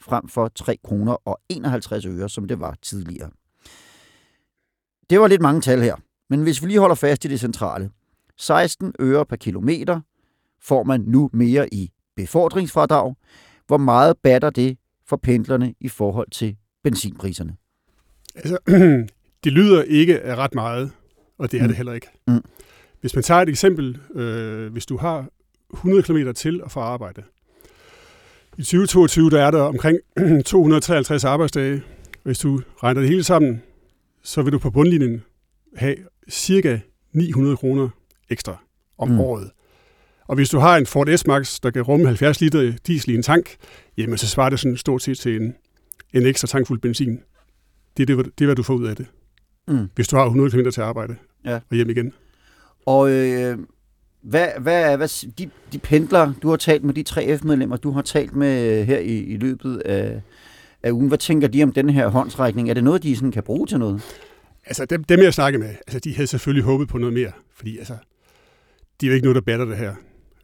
frem 0.00 0.28
for 0.28 0.48
3 0.48 0.76
kroner 0.84 1.12
og 1.28 1.40
51 1.48 2.06
øre, 2.06 2.28
som 2.28 2.48
det 2.48 2.60
var 2.60 2.76
tidligere. 2.82 3.30
Det 5.10 5.20
var 5.20 5.26
lidt 5.26 5.42
mange 5.42 5.60
tal 5.60 5.80
her, 5.80 5.96
men 6.30 6.42
hvis 6.42 6.62
vi 6.62 6.66
lige 6.66 6.80
holder 6.80 6.94
fast 6.94 7.24
i 7.24 7.28
det 7.28 7.40
centrale. 7.40 7.90
16 8.36 8.92
øre 9.00 9.26
per 9.26 9.36
kilometer 9.36 10.00
får 10.62 10.84
man 10.84 11.00
nu 11.00 11.30
mere 11.32 11.74
i 11.74 11.90
befordringsfradrag. 12.16 13.14
Hvor 13.66 13.76
meget 13.76 14.16
batter 14.22 14.50
det 14.50 14.78
for 15.06 15.16
pendlerne 15.16 15.74
i 15.80 15.88
forhold 15.88 16.30
til 16.30 16.56
benzinpriserne? 16.84 17.56
Altså, 18.34 18.58
det 19.44 19.52
lyder 19.52 19.82
ikke 19.82 20.36
ret 20.36 20.54
meget, 20.54 20.90
og 21.38 21.52
det 21.52 21.58
er 21.58 21.62
mm. 21.62 21.68
det 21.68 21.76
heller 21.76 21.92
ikke. 21.92 22.08
Mm. 22.26 22.44
Hvis 23.00 23.14
man 23.14 23.24
tager 23.24 23.40
et 23.40 23.48
eksempel, 23.48 23.98
øh, 24.14 24.72
hvis 24.72 24.86
du 24.86 24.96
har 24.96 25.28
100 25.72 26.02
km 26.02 26.32
til 26.32 26.62
og 26.62 26.70
fra 26.70 26.80
arbejde. 26.80 27.22
I 28.58 28.62
2022 28.62 29.30
der 29.30 29.42
er 29.42 29.50
der 29.50 29.60
omkring 29.60 29.98
253 30.46 31.24
arbejdsdage. 31.24 31.82
Hvis 32.22 32.38
du 32.38 32.60
regner 32.82 33.00
det 33.00 33.10
hele 33.10 33.24
sammen, 33.24 33.62
så 34.22 34.42
vil 34.42 34.52
du 34.52 34.58
på 34.58 34.70
bundlinjen 34.70 35.22
have 35.76 35.96
cirka 36.28 36.78
900 37.12 37.56
kroner 37.56 37.88
ekstra 38.30 38.56
om 38.98 39.08
mm. 39.08 39.20
året. 39.20 39.50
Og 40.28 40.34
hvis 40.34 40.50
du 40.50 40.58
har 40.58 40.76
en 40.76 40.86
Ford 40.86 41.16
S-Max, 41.16 41.60
der 41.60 41.70
kan 41.70 41.82
rumme 41.82 42.06
70 42.06 42.40
liter 42.40 42.72
diesel 42.86 43.10
i 43.10 43.14
en 43.14 43.22
tank, 43.22 43.56
jamen 43.96 44.18
så 44.18 44.28
svarer 44.28 44.50
det 44.50 44.60
sådan 44.60 44.76
stort 44.76 45.02
set 45.02 45.18
til 45.18 45.36
en, 45.42 45.54
en 46.12 46.26
ekstra 46.26 46.46
tankfuld 46.46 46.80
benzin. 46.80 47.20
Det 47.96 48.10
er 48.10 48.16
det, 48.16 48.24
det, 48.38 48.44
er, 48.44 48.46
hvad 48.46 48.56
du 48.56 48.62
får 48.62 48.74
ud 48.74 48.86
af 48.86 48.96
det. 48.96 49.06
Mm. 49.68 49.88
Hvis 49.94 50.08
du 50.08 50.16
har 50.16 50.24
100 50.24 50.50
km 50.50 50.70
til 50.70 50.80
arbejde 50.80 51.16
ja. 51.44 51.54
og 51.70 51.76
hjem 51.76 51.90
igen. 51.90 52.12
Og 52.86 53.10
øh, 53.10 53.58
hvad, 54.26 54.48
hvad, 54.60 54.96
hvad, 54.96 55.26
de, 55.38 55.50
de 55.72 55.78
pendler, 55.78 56.32
du 56.42 56.48
har 56.48 56.56
talt 56.56 56.84
med 56.84 56.94
de 56.94 57.02
tre 57.02 57.38
F-medlemmer, 57.38 57.76
du 57.76 57.90
har 57.90 58.02
talt 58.02 58.36
med 58.36 58.84
her 58.84 58.98
i, 58.98 59.18
i 59.18 59.36
løbet 59.36 59.78
af, 59.78 60.20
af 60.82 60.90
ugen. 60.90 61.08
Hvad 61.08 61.18
tænker 61.18 61.48
de 61.48 61.62
om 61.62 61.72
den 61.72 61.90
her 61.90 62.08
håndsrækning? 62.08 62.70
Er 62.70 62.74
det 62.74 62.84
noget, 62.84 63.02
de 63.02 63.16
sådan 63.16 63.32
kan 63.32 63.42
bruge 63.42 63.66
til 63.66 63.78
noget? 63.78 64.02
Altså, 64.66 64.84
dem, 64.84 65.04
dem 65.04 65.20
jeg 65.20 65.34
snakkede 65.34 65.62
med, 65.62 65.70
altså, 65.86 65.98
de 65.98 66.14
havde 66.14 66.26
selvfølgelig 66.26 66.64
håbet 66.64 66.88
på 66.88 66.98
noget 66.98 67.12
mere, 67.14 67.32
fordi 67.56 67.78
altså, 67.78 67.94
det 69.00 69.06
er 69.06 69.10
jo 69.10 69.14
ikke 69.14 69.24
noget, 69.24 69.34
der 69.34 69.40
batter 69.40 69.64
det 69.64 69.76
her. 69.76 69.94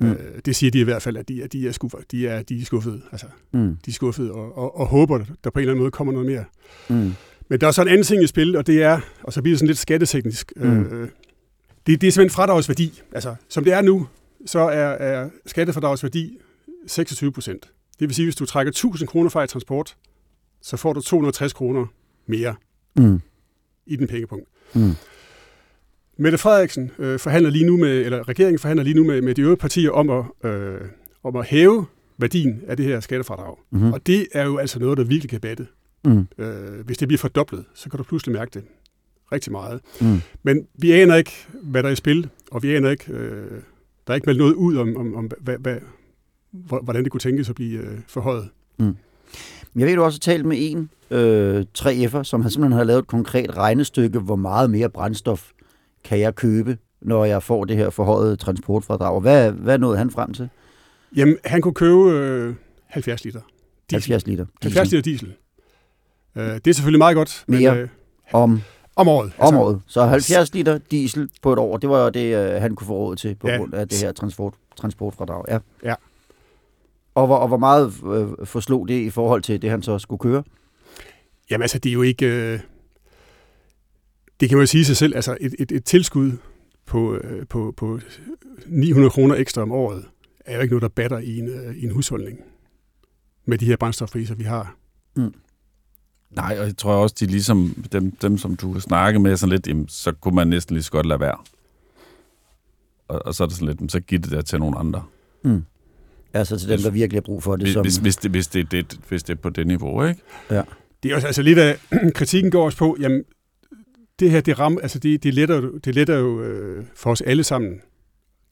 Mm. 0.00 0.10
Øh, 0.10 0.16
det 0.44 0.56
siger 0.56 0.70
de 0.70 0.80
i 0.80 0.84
hvert 0.84 1.02
fald, 1.02 1.16
at 1.16 1.28
de, 1.28 1.42
at 1.42 1.52
de 1.52 1.68
er 1.68 1.72
skuffet. 1.72 2.00
De 2.10 2.28
er, 2.28 2.42
de 2.42 2.60
er 2.60 2.64
skuffede. 2.64 3.00
Altså, 3.12 3.26
Mm. 3.52 3.76
de 3.86 3.90
er 3.90 3.92
skuffede 3.92 4.32
og, 4.32 4.58
og, 4.58 4.76
og 4.80 4.86
håber, 4.86 5.18
der 5.18 5.50
på 5.50 5.58
en 5.58 5.60
eller 5.60 5.72
anden 5.72 5.82
måde 5.82 5.90
kommer 5.90 6.12
noget 6.12 6.28
mere. 6.28 6.44
Mm. 6.88 7.12
Men 7.48 7.60
der 7.60 7.66
er 7.66 7.70
så 7.70 7.82
en 7.82 7.88
anden 7.88 8.04
ting 8.04 8.22
i 8.22 8.26
spil, 8.26 8.56
og 8.56 8.66
det 8.66 8.82
er, 8.82 9.00
og 9.22 9.32
så 9.32 9.42
bliver 9.42 9.52
det 9.52 9.58
sådan 9.58 9.66
lidt 9.66 9.78
skatteteknisk. 9.78 10.52
Mm. 10.56 10.82
Øh, 10.82 11.08
det, 11.86 12.00
det 12.00 12.06
er 12.06 12.12
simpelthen 12.12 12.34
fradragsværdi. 12.34 13.02
Altså, 13.12 13.34
som 13.48 13.64
det 13.64 13.72
er 13.72 13.80
nu, 13.82 14.08
så 14.46 14.58
er, 14.58 14.88
er 14.88 15.28
skattefradragsværdi 15.46 16.38
26 16.86 17.32
procent. 17.32 17.62
Det 18.00 18.08
vil 18.08 18.14
sige, 18.14 18.26
hvis 18.26 18.36
du 18.36 18.46
trækker 18.46 18.70
1000 18.70 19.08
kroner 19.08 19.30
fra 19.30 19.42
i 19.44 19.46
transport, 19.46 19.96
så 20.62 20.76
får 20.76 20.92
du 20.92 21.00
260 21.00 21.52
kroner 21.52 21.86
mere 22.26 22.54
Mm. 22.96 23.20
i 23.86 23.96
den 23.96 24.06
pengepunkt. 24.06 24.48
Mm. 24.74 24.90
Mette 26.16 26.38
Frederiksen 26.38 26.90
øh, 26.98 27.18
forhandler 27.18 27.50
lige 27.50 27.64
nu 27.66 27.76
med, 27.76 27.98
eller 28.04 28.28
regeringen 28.28 28.58
forhandler 28.58 28.84
lige 28.84 28.94
nu 28.94 29.04
med, 29.04 29.22
med 29.22 29.34
de 29.34 29.42
øvrige 29.42 29.56
partier 29.56 29.90
om 29.90 30.10
at, 30.10 30.50
øh, 30.50 30.80
om 31.22 31.36
at 31.36 31.46
hæve 31.46 31.86
værdien 32.18 32.62
af 32.66 32.76
det 32.76 32.86
her 32.86 33.00
skattefradrag. 33.00 33.56
Mm. 33.70 33.92
Og 33.92 34.06
det 34.06 34.26
er 34.32 34.44
jo 34.44 34.56
altså 34.58 34.78
noget, 34.78 34.98
der 34.98 35.04
virkelig 35.04 35.30
kan 35.30 35.40
batte. 35.40 35.66
Mm. 36.04 36.26
Øh, 36.38 36.80
hvis 36.86 36.98
det 36.98 37.08
bliver 37.08 37.18
fordoblet, 37.18 37.64
så 37.74 37.90
kan 37.90 37.98
du 37.98 38.04
pludselig 38.04 38.32
mærke 38.32 38.50
det 38.54 38.64
rigtig 39.32 39.52
meget. 39.52 39.80
Mm. 40.00 40.20
Men 40.42 40.66
vi 40.74 40.92
aner 40.92 41.14
ikke, 41.16 41.32
hvad 41.62 41.82
der 41.82 41.88
er 41.88 41.92
i 41.92 41.96
spil, 41.96 42.28
og 42.50 42.62
vi 42.62 42.74
aner 42.74 42.90
ikke, 42.90 43.12
øh, 43.12 43.50
der 44.06 44.10
er 44.10 44.14
ikke 44.14 44.26
meldt 44.26 44.38
noget 44.38 44.54
ud 44.54 44.76
om, 44.76 44.96
om, 44.96 45.14
om 45.14 45.30
hvad, 45.40 45.56
hvad, 45.60 45.76
hvor- 46.50 46.80
hvordan 46.82 47.02
det 47.04 47.12
kunne 47.12 47.20
tænkes 47.20 47.48
at 47.48 47.54
blive 47.54 47.80
øh, 47.80 47.98
forhøjet. 48.08 48.48
Jeg 49.76 49.86
ved, 49.86 49.96
du 49.96 50.02
også 50.02 50.16
har 50.26 50.32
talt 50.32 50.44
med 50.46 50.56
en 50.60 50.90
øh, 51.10 51.64
3F'er, 51.78 52.22
som 52.22 52.42
har 52.42 52.48
simpelthen 52.48 52.72
har 52.72 52.84
lavet 52.84 52.98
et 52.98 53.06
konkret 53.06 53.56
regnestykke, 53.56 54.18
hvor 54.18 54.36
meget 54.36 54.70
mere 54.70 54.88
brændstof 54.90 55.50
kan 56.04 56.18
jeg 56.20 56.34
købe, 56.34 56.78
når 57.00 57.24
jeg 57.24 57.42
får 57.42 57.64
det 57.64 57.76
her 57.76 57.90
forhøjet 57.90 58.38
transportfradrag. 58.38 59.20
Hvad, 59.20 59.52
hvad 59.52 59.78
nåede 59.78 59.98
han 59.98 60.10
frem 60.10 60.34
til? 60.34 60.48
Jamen, 61.16 61.36
han 61.44 61.60
kunne 61.62 61.74
købe 61.74 62.00
øh, 62.10 62.54
70 62.86 63.24
liter. 63.24 63.40
Diesel. 63.90 63.94
70 64.12 64.26
liter. 64.26 64.46
70 64.62 64.90
liter 64.90 65.02
diesel. 65.02 65.34
Øh, 66.36 66.44
det 66.54 66.66
er 66.66 66.72
selvfølgelig 66.74 66.98
meget 66.98 67.14
godt, 67.16 67.44
men 67.48 67.58
Mere. 67.60 67.78
øh, 67.78 67.88
Om, 68.32 68.60
om 68.96 69.08
året. 69.08 69.32
om 69.38 69.56
året. 69.56 69.80
Så 69.86 70.04
70 70.04 70.54
liter 70.54 70.78
diesel 70.90 71.30
på 71.42 71.52
et 71.52 71.58
år, 71.58 71.76
det 71.76 71.90
var 71.90 72.04
jo 72.04 72.10
det, 72.10 72.36
øh, 72.54 72.60
han 72.62 72.74
kunne 72.74 72.86
få 72.86 72.92
råd 72.94 73.16
til 73.16 73.34
på 73.34 73.48
Ja. 73.48 73.56
grund 73.56 73.74
af 73.74 73.88
det 73.88 73.98
her 73.98 74.12
transport, 74.12 74.54
transportfradrag. 74.76 75.44
Ja. 75.48 75.58
Ja. 75.84 75.94
Og 77.14 77.26
hvor, 77.26 77.36
og 77.36 77.48
hvor 77.48 77.56
meget 77.56 77.86
øh, 78.14 78.46
forslog 78.46 78.88
det 78.88 79.00
i 79.00 79.10
forhold 79.10 79.42
til 79.42 79.62
det, 79.62 79.70
han 79.70 79.82
så 79.82 79.98
skulle 79.98 80.18
køre? 80.18 80.42
Jamen 81.50 81.62
altså, 81.62 81.78
det 81.78 81.88
er 81.88 81.92
jo 81.94 82.02
ikke... 82.02 82.26
Øh, 82.26 82.60
det 84.40 84.48
kan 84.48 84.58
man 84.58 84.62
jo 84.62 84.66
sige 84.66 84.84
sig 84.84 84.96
selv. 84.96 85.14
Altså, 85.16 85.36
et, 85.40 85.54
et, 85.58 85.72
et 85.72 85.84
tilskud 85.84 86.32
på, 86.86 87.14
øh, 87.14 87.46
på, 87.46 87.74
på 87.76 88.00
900 88.66 89.10
kroner 89.10 89.34
ekstra 89.34 89.62
om 89.62 89.72
året 89.72 90.04
er 90.46 90.56
jo 90.56 90.62
ikke 90.62 90.72
noget, 90.72 90.82
der 90.82 90.88
batter 90.88 91.18
i 91.18 91.38
en, 91.38 91.48
øh, 91.48 91.76
i 91.76 91.84
en 91.84 91.90
husholdning 91.90 92.38
med 93.44 93.58
de 93.58 93.66
her 93.66 93.76
brændstofpriser, 93.76 94.34
vi 94.34 94.44
har. 94.44 94.76
Nej, 96.36 96.56
og 96.60 96.66
jeg 96.66 96.76
tror 96.76 96.94
også, 96.94 97.16
de 97.20 97.26
ligesom 97.26 97.84
dem, 97.92 98.10
dem 98.10 98.38
som 98.38 98.56
du 98.56 98.72
har 98.72 98.80
snakket 98.80 99.20
med, 99.20 99.36
sådan 99.36 99.50
lidt, 99.50 99.66
jamen, 99.66 99.88
så 99.88 100.12
kunne 100.12 100.34
man 100.34 100.46
næsten 100.48 100.74
lige 100.76 100.82
så 100.84 100.90
godt 100.90 101.06
lade 101.06 101.20
være. 101.20 101.36
Og, 103.08 103.26
og 103.26 103.34
så 103.34 103.42
er 103.44 103.46
det 103.48 103.56
sådan 103.56 103.68
lidt, 103.68 103.78
jamen, 103.78 103.88
så 103.88 104.00
giv 104.00 104.18
det 104.18 104.30
der 104.30 104.42
til 104.42 104.58
nogle 104.58 104.78
andre. 104.78 105.04
Mm. 105.44 105.64
Altså 106.34 106.58
til 106.58 106.68
dem, 106.68 106.78
der 106.80 106.90
virkelig 106.90 107.16
har 107.16 107.22
brug 107.22 107.42
for 107.42 107.56
det. 107.56 107.64
Hvis, 107.64 107.72
Som, 107.74 107.82
hvis, 107.82 107.96
hvis, 107.96 108.16
det, 108.16 108.30
hvis, 108.30 108.46
det, 108.48 108.70
det, 108.70 108.98
hvis 109.08 109.22
det 109.22 109.32
er 109.36 109.40
på 109.42 109.50
det 109.50 109.66
niveau, 109.66 110.04
ikke? 110.04 110.20
Det 111.02 111.10
er 111.10 111.14
også 111.14 111.26
altså 111.26 111.42
lidt 111.42 111.58
af 111.68 111.78
kritikken 112.14 112.50
går 112.50 112.64
også 112.64 112.78
på, 112.78 112.96
jamen, 113.00 113.22
det 114.20 114.30
her, 114.30 114.40
det, 114.40 114.58
ram, 114.58 114.78
altså 114.82 114.98
det, 114.98 115.22
det 115.22 115.34
letter, 115.34 115.56
jo- 115.56 115.78
det 115.78 115.94
letter 115.94 116.18
jo 116.18 116.42
øh, 116.42 116.84
for 116.96 117.10
os 117.10 117.20
alle 117.20 117.44
sammen. 117.44 117.80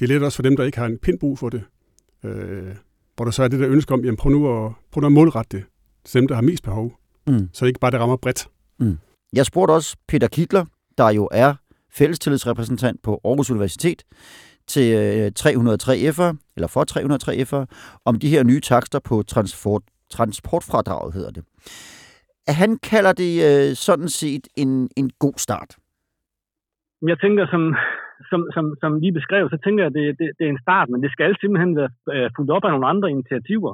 Det 0.01 0.09
letter 0.09 0.27
også 0.27 0.37
for 0.37 0.43
dem, 0.43 0.57
der 0.57 0.65
ikke 0.65 0.79
har 0.79 0.87
en 0.87 0.99
pind 0.99 1.19
brug 1.19 1.39
for 1.39 1.49
det. 1.49 1.63
Øh, 2.25 2.63
hvor 3.17 3.25
der 3.25 3.33
så 3.33 3.43
er 3.43 3.49
det 3.49 3.61
der 3.61 3.69
ønske 3.69 3.95
om, 3.95 4.05
jamen 4.05 4.17
prøv 4.17 4.33
nu 4.33 4.67
at, 4.67 4.73
prøv 4.93 5.01
nu 5.01 5.07
at 5.07 5.13
målrette 5.13 5.57
det 5.57 5.65
til 6.05 6.21
dem, 6.21 6.29
der 6.29 6.35
har 6.35 6.43
mest 6.43 6.63
behov. 6.63 6.93
Mm. 7.31 7.49
Så 7.53 7.65
det 7.65 7.69
ikke 7.69 7.81
bare 7.81 7.91
det 7.91 8.01
rammer 8.01 8.17
bredt. 8.17 8.49
Jeg 9.33 9.47
spurgte 9.47 9.73
også 9.73 9.97
Peter 10.09 10.29
Kittler, 10.29 10.65
der 10.99 11.11
jo 11.11 11.29
er 11.33 11.55
fællestillidsrepræsentant 11.99 13.03
på 13.03 13.21
Aarhus 13.25 13.51
Universitet, 13.51 14.03
til 14.67 14.87
øh, 15.27 15.33
303 15.33 15.93
F'er, 16.17 16.37
eller 16.57 16.69
for 16.69 16.85
303 16.85 17.33
F'er, 17.49 17.65
om 18.05 18.15
de 18.19 18.29
her 18.29 18.43
nye 18.45 18.61
takster 18.61 19.01
på 19.09 19.23
transport, 19.23 19.83
transportfradraget, 20.11 21.15
hedder 21.15 21.31
det. 21.31 21.45
Han 22.49 22.79
kalder 22.91 23.13
det 23.13 23.33
øh, 23.49 23.75
sådan 23.87 24.09
set 24.09 24.45
en, 24.57 24.89
en 24.97 25.11
god 25.19 25.37
start. 25.37 25.71
Jeg 27.11 27.19
tænker, 27.21 27.47
som, 27.53 27.63
som, 28.31 28.41
som, 28.55 28.65
som 28.81 29.01
lige 29.01 29.13
beskrev, 29.13 29.45
så 29.51 29.59
tænker 29.65 29.81
jeg, 29.85 29.91
at 29.91 29.97
det, 29.99 30.19
det, 30.19 30.27
det 30.39 30.45
er 30.47 30.51
en 30.51 30.65
start, 30.67 30.89
men 30.89 31.03
det 31.03 31.11
skal 31.13 31.37
simpelthen 31.41 31.77
være 31.77 31.91
øh, 32.15 32.31
fuldt 32.37 32.51
op 32.51 32.65
af 32.65 32.71
nogle 32.71 32.87
andre 32.93 33.11
initiativer. 33.11 33.73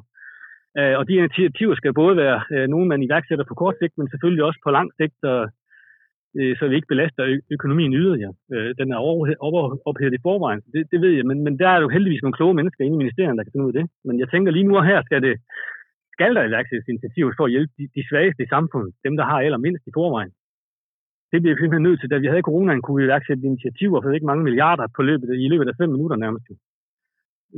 Øh, 0.78 0.94
Og 0.98 1.04
de 1.08 1.14
initiativer 1.14 1.74
skal 1.76 1.94
både 2.02 2.14
være 2.24 2.38
øh, 2.54 2.66
nogle, 2.72 2.86
man 2.88 3.02
iværksætter 3.02 3.44
på 3.48 3.54
kort 3.62 3.76
sigt, 3.80 3.94
men 3.98 4.08
selvfølgelig 4.08 4.44
også 4.44 4.60
på 4.64 4.70
lang 4.70 4.88
sigt, 4.98 5.14
så, 5.24 5.32
øh, 6.38 6.52
vi 6.70 6.74
ikke 6.76 6.92
belaster 6.92 7.22
økonomien 7.56 7.92
yderligere. 8.02 8.34
Øh, 8.54 8.70
den 8.80 8.88
er 8.94 8.98
over- 9.06 9.26
i 10.18 10.24
forvejen, 10.28 10.60
det, 10.72 10.82
det 10.92 10.98
ved 11.04 11.12
jeg, 11.18 11.26
men, 11.30 11.38
men 11.46 11.58
der 11.58 11.68
er 11.68 11.80
jo 11.80 11.88
heldigvis 11.88 12.22
nogle 12.22 12.38
kloge 12.38 12.54
mennesker 12.58 12.84
inde 12.84 12.96
i 12.96 13.02
ministeriet, 13.02 13.36
der 13.38 13.44
kan 13.44 13.52
finde 13.52 13.66
ud 13.66 13.72
af 13.74 13.78
det. 13.80 13.86
Men 14.06 14.14
jeg 14.20 14.28
tænker 14.30 14.50
lige 14.52 14.68
nu 14.68 14.76
og 14.76 14.86
her 14.90 15.02
skal 15.08 15.22
det 15.22 15.36
skal 16.16 16.34
der 16.34 16.48
iværksættes 16.50 16.88
initiativer 16.88 17.32
for 17.36 17.44
at 17.44 17.50
hjælpe 17.54 17.72
de, 17.78 17.84
de 17.96 18.02
svageste 18.08 18.42
i 18.42 18.52
samfundet, 18.54 18.92
dem 19.06 19.14
der 19.16 19.24
har 19.24 19.38
allermindst 19.40 19.86
i 19.86 19.96
forvejen 19.98 20.32
det 21.32 21.42
bliver 21.42 21.54
vi 21.56 21.60
simpelthen 21.60 21.86
nødt 21.88 22.00
til. 22.00 22.10
Da 22.10 22.18
vi 22.18 22.26
havde 22.26 22.48
coronaen, 22.48 22.82
kunne 22.82 22.98
vi 23.00 23.04
iværksætte 23.04 23.42
initiativer 23.52 23.98
for 24.02 24.10
ikke 24.10 24.30
mange 24.30 24.44
milliarder 24.44 24.86
på 24.96 25.02
løbet, 25.02 25.28
i 25.44 25.48
løbet 25.52 25.68
af 25.68 25.78
fem 25.80 25.90
minutter 25.90 26.16
nærmest. 26.16 26.44
jo. 26.50 26.54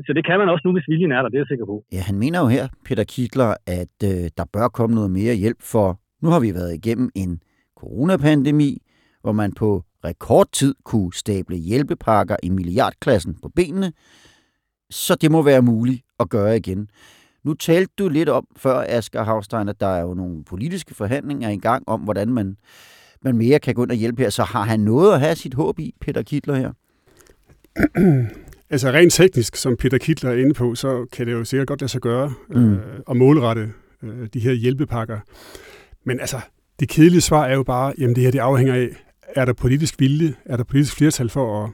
Så 0.06 0.12
det 0.12 0.26
kan 0.26 0.38
man 0.38 0.48
også 0.48 0.62
nu, 0.64 0.72
hvis 0.72 0.88
viljen 0.88 1.12
er 1.12 1.22
der, 1.22 1.28
det 1.28 1.36
er 1.36 1.40
jeg 1.40 1.46
sikker 1.48 1.66
på. 1.66 1.84
Ja, 1.92 2.00
han 2.00 2.18
mener 2.18 2.40
jo 2.40 2.46
her, 2.46 2.68
Peter 2.84 3.04
Kittler, 3.04 3.54
at 3.66 3.96
øh, 4.04 4.30
der 4.36 4.44
bør 4.52 4.68
komme 4.68 4.94
noget 4.94 5.10
mere 5.10 5.34
hjælp, 5.34 5.62
for 5.62 6.00
nu 6.22 6.28
har 6.28 6.40
vi 6.40 6.54
været 6.54 6.74
igennem 6.74 7.10
en 7.14 7.40
coronapandemi, 7.76 8.82
hvor 9.22 9.32
man 9.32 9.52
på 9.52 9.82
rekordtid 10.04 10.74
kunne 10.84 11.14
stable 11.14 11.56
hjælpepakker 11.56 12.36
i 12.42 12.48
milliardklassen 12.48 13.34
på 13.42 13.48
benene, 13.48 13.92
så 14.90 15.14
det 15.14 15.30
må 15.30 15.42
være 15.42 15.62
muligt 15.62 16.02
at 16.20 16.30
gøre 16.30 16.56
igen. 16.56 16.88
Nu 17.44 17.54
talte 17.54 17.92
du 17.98 18.08
lidt 18.08 18.28
om 18.28 18.46
før, 18.56 18.84
Asger 18.88 19.22
Havstein, 19.22 19.68
at 19.68 19.80
der 19.80 19.86
er 19.86 20.02
jo 20.02 20.14
nogle 20.14 20.44
politiske 20.44 20.94
forhandlinger 20.94 21.48
i 21.48 21.56
gang 21.56 21.88
om, 21.88 22.00
hvordan 22.00 22.28
man, 22.28 22.56
man 23.22 23.36
mere 23.36 23.58
kan 23.58 23.74
gå 23.74 23.82
ind 23.82 23.90
og 23.90 23.96
hjælpe 23.96 24.22
her. 24.22 24.30
Så 24.30 24.42
har 24.42 24.62
han 24.62 24.80
noget 24.80 25.14
at 25.14 25.20
have 25.20 25.34
sit 25.34 25.54
håb 25.54 25.78
i, 25.78 25.94
Peter 26.00 26.22
Kittler 26.22 26.54
her? 26.54 26.72
Altså 28.70 28.90
rent 28.90 29.12
teknisk, 29.12 29.56
som 29.56 29.76
Peter 29.76 29.98
Kittler 29.98 30.30
er 30.30 30.36
inde 30.36 30.54
på, 30.54 30.74
så 30.74 31.06
kan 31.12 31.26
det 31.26 31.32
jo 31.32 31.44
sikkert 31.44 31.68
godt 31.68 31.80
lade 31.80 31.88
sig 31.92 32.00
gøre 32.00 32.32
Mm. 32.50 32.72
øh, 32.72 32.78
at 33.10 33.16
målrette 33.16 33.68
øh, 34.02 34.28
de 34.34 34.40
her 34.40 34.52
hjælpepakker. 34.52 35.18
Men 36.06 36.20
altså, 36.20 36.40
det 36.80 36.88
kedelige 36.88 37.20
svar 37.20 37.44
er 37.46 37.54
jo 37.54 37.62
bare, 37.62 37.92
jamen 37.98 38.16
det 38.16 38.24
her 38.24 38.30
det 38.30 38.38
afhænger 38.38 38.74
af, 38.74 38.88
er 39.36 39.44
der 39.44 39.52
politisk 39.52 40.00
vilje, 40.00 40.34
er 40.44 40.56
der 40.56 40.64
politisk 40.64 40.96
flertal 40.96 41.28
for 41.28 41.64
at, 41.64 41.70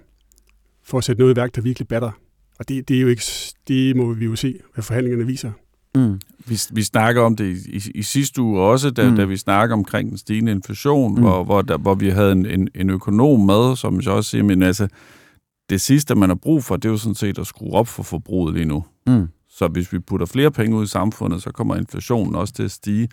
for 0.85 0.99
at 0.99 1.05
sætte 1.05 1.21
noget 1.21 1.35
i 1.35 1.37
værk, 1.37 1.57
der 1.57 1.63
virkelig 1.63 1.89
batter. 1.89 2.11
Og 2.59 2.69
det, 2.69 2.89
det 2.89 2.97
er 2.97 3.01
jo 3.01 3.09
ikke, 3.09 3.23
det 3.69 3.97
må 3.97 4.13
vi 4.13 4.25
jo 4.25 4.37
se, 4.37 4.59
hvad 4.75 4.85
forhandlingerne 4.85 5.27
viser. 5.27 5.51
Mm. 5.95 6.21
Vi, 6.47 6.59
vi 6.73 6.83
snakker 6.83 7.23
om 7.23 7.37
det 7.37 7.45
i, 7.45 7.77
i, 7.77 7.83
i 7.95 8.03
sidste 8.03 8.43
uge 8.43 8.61
også, 8.61 8.91
da, 8.91 9.11
Mm. 9.11 9.17
da 9.17 9.25
vi 9.25 9.37
snakker 9.37 9.77
omkring 9.77 10.09
den 10.11 10.19
stigende 10.19 10.53
inflation, 10.53 11.11
Mm. 11.13 11.17
mm. 11.17 11.23
hvor, 11.23 11.45
hvor, 11.45 11.63
der, 11.63 11.79
hvor 11.79 11.95
vi 11.95 12.09
havde 12.09 12.33
en, 12.33 12.47
en, 12.47 12.69
en 12.75 12.91
økonom 12.91 13.41
med, 13.41 13.77
som 13.77 14.03
så 14.03 14.11
også 14.11 14.31
siger, 14.31 14.43
men 14.45 14.63
altså, 14.63 14.89
det 15.71 15.81
sidste, 15.81 16.15
man 16.15 16.29
har 16.31 16.37
brug 16.37 16.65
for, 16.65 16.77
det 16.77 16.85
er 16.85 16.93
jo 16.93 16.97
sådan 16.97 17.15
set 17.15 17.39
at 17.39 17.47
skrue 17.47 17.73
op 17.73 17.89
for 17.89 18.03
forbruget 18.03 18.55
lige 18.55 18.65
nu. 18.65 18.85
Mm. 19.07 19.29
Så 19.49 19.69
hvis 19.69 19.93
vi 19.93 19.99
putter 19.99 20.27
flere 20.27 20.51
penge 20.51 20.77
ud 20.77 20.85
i 20.85 20.87
samfundet, 20.87 21.43
så 21.43 21.53
kommer 21.53 21.77
inflationen 21.77 22.35
også 22.35 22.55
til 22.55 22.63
at 22.63 22.71
stige. 22.71 23.09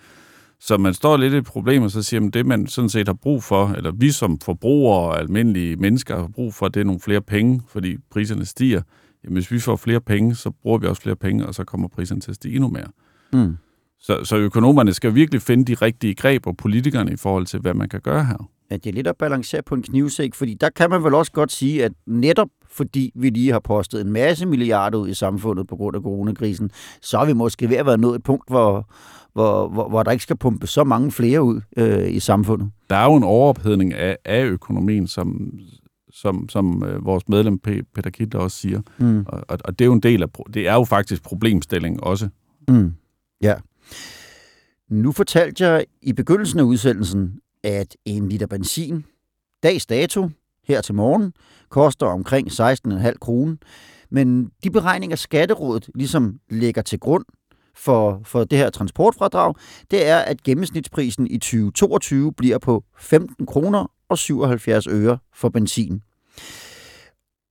Så 0.60 0.78
man 0.78 0.94
står 0.94 1.18
lidt 1.18 1.34
i 1.34 1.38
et 1.38 1.46
problem, 1.46 1.84
og 1.84 1.92
så 1.92 2.04
siger 2.04 2.20
man, 2.20 2.30
det 2.30 2.46
man 2.46 2.68
sådan 2.68 2.90
set 2.90 3.08
har 3.08 3.14
brug 3.14 3.44
for, 3.44 3.68
eller 3.68 3.92
vi 3.92 4.12
som 4.12 4.40
forbrugere 4.40 5.00
og 5.00 5.20
almindelige 5.20 5.76
mennesker 5.76 6.20
har 6.20 6.28
brug 6.28 6.54
for, 6.54 6.68
det 6.68 6.80
er 6.80 6.84
nogle 6.84 7.02
flere 7.02 7.22
penge, 7.22 7.62
fordi 7.68 7.98
priserne 8.12 8.46
stiger. 8.46 8.82
Jamen, 9.24 9.34
hvis 9.34 9.52
vi 9.52 9.60
får 9.60 9.76
flere 9.76 10.02
penge, 10.02 10.36
så 10.36 10.52
bruger 10.62 10.78
vi 10.78 10.88
også 10.88 11.02
flere 11.02 11.16
penge, 11.16 11.48
og 11.48 11.56
så 11.56 11.64
kommer 11.64 11.88
priserne 11.88 12.22
til 12.22 12.32
at 12.32 12.36
stige 12.36 12.56
endnu 12.56 12.70
mere. 12.70 12.88
Mm. 13.34 13.58
Så, 14.00 14.24
så 14.24 14.38
økonomerne 14.38 14.94
skal 14.94 15.16
virkelig 15.16 15.42
finde 15.42 15.66
de 15.66 15.74
rigtige 15.74 16.16
greb, 16.16 16.48
og 16.48 16.58
politikerne 16.58 17.14
i 17.14 17.18
forhold 17.18 17.46
til, 17.46 17.60
hvad 17.60 17.74
man 17.74 17.90
kan 17.90 18.02
gøre 18.02 18.26
her. 18.26 18.50
Ja, 18.72 18.78
det 18.78 18.88
er 18.88 18.94
lidt 18.94 19.08
at 19.08 19.18
balancere 19.18 19.62
på 19.64 19.76
en 19.76 19.84
knivsæk, 19.84 20.34
fordi 20.34 20.54
der 20.54 20.70
kan 20.70 20.90
man 20.90 21.04
vel 21.04 21.14
også 21.14 21.32
godt 21.32 21.52
sige, 21.52 21.86
at 21.86 21.92
netop 22.06 22.50
fordi 22.72 23.12
vi 23.16 23.30
lige 23.30 23.52
har 23.52 23.60
postet 23.60 24.02
en 24.02 24.12
masse 24.12 24.46
milliarder 24.46 24.98
ud 24.98 25.10
i 25.10 25.14
samfundet 25.14 25.68
på 25.68 25.76
grund 25.76 25.96
af 25.96 26.02
coronakrisen, 26.02 26.72
så 27.02 27.18
er 27.18 27.26
vi 27.26 27.34
måske 27.34 27.70
ved 27.70 27.78
at 27.78 27.86
være 27.86 27.98
nået 27.98 28.16
et 28.16 28.24
punkt, 28.24 28.50
hvor, 28.50 28.90
hvor, 29.34 29.68
hvor, 29.68 29.90
hvor 29.90 30.04
der 30.04 30.12
ikke 30.12 30.24
skal 30.24 30.38
pumpe 30.38 30.68
så 30.68 30.84
mange 30.84 31.12
flere 31.12 31.44
ud 31.44 31.62
øh, 31.78 32.12
i 32.12 32.20
samfundet. 32.20 32.72
Der 32.90 32.96
er 32.96 33.06
jo 33.06 33.16
en 33.16 33.24
overophedning 33.24 33.94
af, 33.94 34.18
af 34.26 34.46
økonomien, 34.46 35.08
som, 35.08 35.60
som, 36.14 36.50
som 36.50 36.84
øh, 36.84 37.06
vores 37.06 37.30
medlem 37.30 37.60
Peter 37.60 38.10
Kittler 38.10 38.40
også 38.40 38.58
siger. 38.58 38.82
Mm. 38.98 39.26
Og, 39.28 39.44
og, 39.48 39.58
og 39.66 39.80
det 39.80 39.86
er 39.86 39.88
jo 39.88 39.94
en 39.94 40.04
del 40.04 40.24
af, 40.24 40.28
det 40.54 40.68
er 40.68 40.74
jo 40.74 40.84
faktisk 40.84 41.24
problemstilling 41.24 42.04
også. 42.04 42.30
Mm. 42.68 42.94
Ja. 43.42 43.56
Nu 44.90 45.12
fortalte 45.12 45.64
jeg 45.64 45.86
i 46.02 46.14
begyndelsen 46.14 46.60
af 46.60 46.64
udsendelsen, 46.64 47.41
at 47.64 47.98
en 48.06 48.30
liter 48.30 48.48
benzin 48.48 49.06
dags 49.64 49.86
dato, 49.86 50.30
her 50.68 50.82
til 50.82 50.96
morgen, 50.96 51.34
koster 51.70 52.06
omkring 52.06 52.48
16,5 52.48 53.14
kroner. 53.22 53.56
Men 54.10 54.52
de 54.64 54.72
beregninger, 54.72 55.18
skatterådet 55.18 55.90
ligesom 55.96 56.40
lægger 56.50 56.82
til 56.82 57.00
grund 57.00 57.26
for, 57.76 58.22
for 58.24 58.44
det 58.44 58.58
her 58.58 58.70
transportfradrag, 58.70 59.54
det 59.92 60.08
er, 60.08 60.18
at 60.18 60.44
gennemsnitsprisen 60.44 61.28
i 61.28 61.38
2022 61.38 62.34
bliver 62.34 62.58
på 62.58 62.84
15 62.98 63.46
kroner 63.46 63.92
og 64.10 64.18
77 64.18 64.88
øre 64.88 65.18
for 65.34 65.50
benzin. 65.50 66.02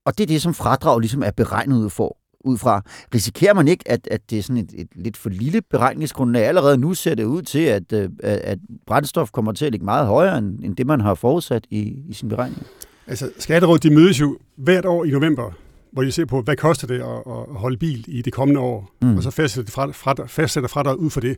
Og 0.06 0.18
det 0.18 0.24
er 0.24 0.26
det, 0.26 0.42
som 0.42 0.54
fradrag 0.54 1.00
ligesom 1.00 1.22
er 1.22 1.30
beregnet 1.30 1.76
ud 1.76 1.90
for 1.90 2.19
ud 2.44 2.58
fra. 2.58 2.82
Risikerer 3.14 3.54
man 3.54 3.68
ikke, 3.68 3.84
at, 3.86 4.08
at 4.10 4.30
det 4.30 4.38
er 4.38 4.42
sådan 4.42 4.56
et, 4.56 4.70
et 4.74 4.88
lidt 4.94 5.16
for 5.16 5.28
lille 5.28 5.62
beregningsgrundlag? 5.70 6.46
Allerede 6.46 6.78
nu 6.78 6.94
ser 6.94 7.14
det 7.14 7.24
ud 7.24 7.42
til, 7.42 7.58
at, 7.58 7.92
at, 7.92 8.10
at 8.22 8.58
brændstof 8.86 9.30
kommer 9.30 9.52
til 9.52 9.66
at 9.66 9.72
ligge 9.72 9.84
meget 9.84 10.06
højere, 10.06 10.38
end, 10.38 10.64
end 10.64 10.76
det, 10.76 10.86
man 10.86 11.00
har 11.00 11.14
forudsat 11.14 11.66
i, 11.70 11.80
i 12.08 12.12
sin 12.12 12.28
beregning. 12.28 12.62
Altså, 13.06 13.30
Skatterådet 13.38 13.82
de 13.82 13.90
mødes 13.90 14.20
jo 14.20 14.38
hvert 14.56 14.84
år 14.84 15.04
i 15.04 15.10
november, 15.10 15.50
hvor 15.92 16.02
de 16.02 16.12
ser 16.12 16.24
på, 16.24 16.42
hvad 16.42 16.56
koster 16.56 16.86
det 16.86 17.00
at, 17.00 17.16
at 17.26 17.56
holde 17.56 17.76
bil 17.76 18.04
i 18.08 18.22
det 18.22 18.32
kommende 18.32 18.60
år, 18.60 18.90
mm. 19.02 19.16
og 19.16 19.22
så 19.22 19.30
fastsætter 19.30 19.72
fradrag, 19.72 19.94
fra, 19.94 20.14
fastsætter 20.26 20.68
fradrag 20.68 20.96
ud 20.96 21.10
for 21.10 21.20
det. 21.20 21.36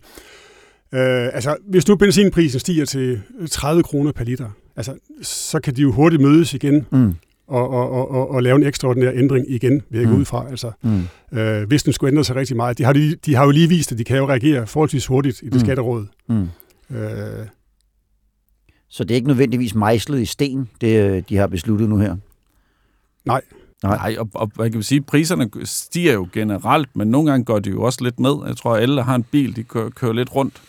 Øh, 0.94 1.30
altså, 1.34 1.56
hvis 1.68 1.88
nu 1.88 1.96
benzinprisen 1.96 2.60
stiger 2.60 2.84
til 2.84 3.20
30 3.50 3.82
kroner 3.82 4.12
per 4.12 4.24
liter, 4.24 4.50
altså, 4.76 4.94
så 5.22 5.60
kan 5.60 5.76
de 5.76 5.82
jo 5.82 5.92
hurtigt 5.92 6.22
mødes 6.22 6.54
igen 6.54 6.86
mm 6.90 7.14
og, 7.46 7.70
og, 7.70 8.10
og, 8.10 8.30
og 8.30 8.42
lave 8.42 8.56
en 8.56 8.62
ekstraordinær 8.62 9.10
ændring 9.14 9.46
igen, 9.48 9.82
vil 9.90 9.98
jeg 9.98 10.08
gå 10.08 10.14
mm. 10.14 10.20
ud 10.20 10.24
fra. 10.24 10.48
Altså, 10.50 10.70
mm. 10.82 11.38
øh, 11.38 11.66
hvis 11.68 11.82
den 11.82 11.92
skulle 11.92 12.10
ændre 12.10 12.24
sig 12.24 12.36
rigtig 12.36 12.56
meget. 12.56 12.78
De 12.78 12.84
har, 12.84 12.92
de, 12.92 13.16
de 13.26 13.34
har 13.34 13.44
jo 13.44 13.50
lige 13.50 13.68
vist, 13.68 13.92
at 13.92 13.98
de 13.98 14.04
kan 14.04 14.16
jo 14.16 14.28
reagere 14.28 14.66
forholdsvis 14.66 15.06
hurtigt 15.06 15.42
i 15.42 15.44
det 15.44 15.54
mm. 15.54 15.60
skatteråd. 15.60 16.06
Mm. 16.28 16.48
Øh, 16.96 17.46
så 18.88 19.04
det 19.04 19.10
er 19.10 19.14
ikke 19.14 19.28
nødvendigvis 19.28 19.74
mejslet 19.74 20.20
i 20.20 20.24
sten, 20.24 20.68
det 20.80 21.28
de 21.28 21.36
har 21.36 21.46
besluttet 21.46 21.88
nu 21.88 21.96
her? 21.96 22.16
Nej. 23.24 23.40
Nej, 23.82 23.96
Nej 23.96 24.16
og, 24.18 24.28
og 24.34 24.50
hvad 24.54 24.70
kan 24.70 24.78
vi 24.78 24.84
sige, 24.84 25.00
priserne 25.00 25.50
stiger 25.64 26.12
jo 26.12 26.28
generelt, 26.32 26.96
men 26.96 27.08
nogle 27.08 27.30
gange 27.30 27.44
går 27.44 27.58
de 27.58 27.70
jo 27.70 27.82
også 27.82 28.04
lidt 28.04 28.20
ned. 28.20 28.34
Jeg 28.46 28.56
tror, 28.56 28.74
at 28.74 28.82
alle, 28.82 28.96
der 28.96 29.02
har 29.02 29.14
en 29.14 29.22
bil, 29.22 29.56
de 29.56 29.62
kører, 29.62 29.90
kører 29.90 30.12
lidt 30.12 30.34
rundt. 30.34 30.62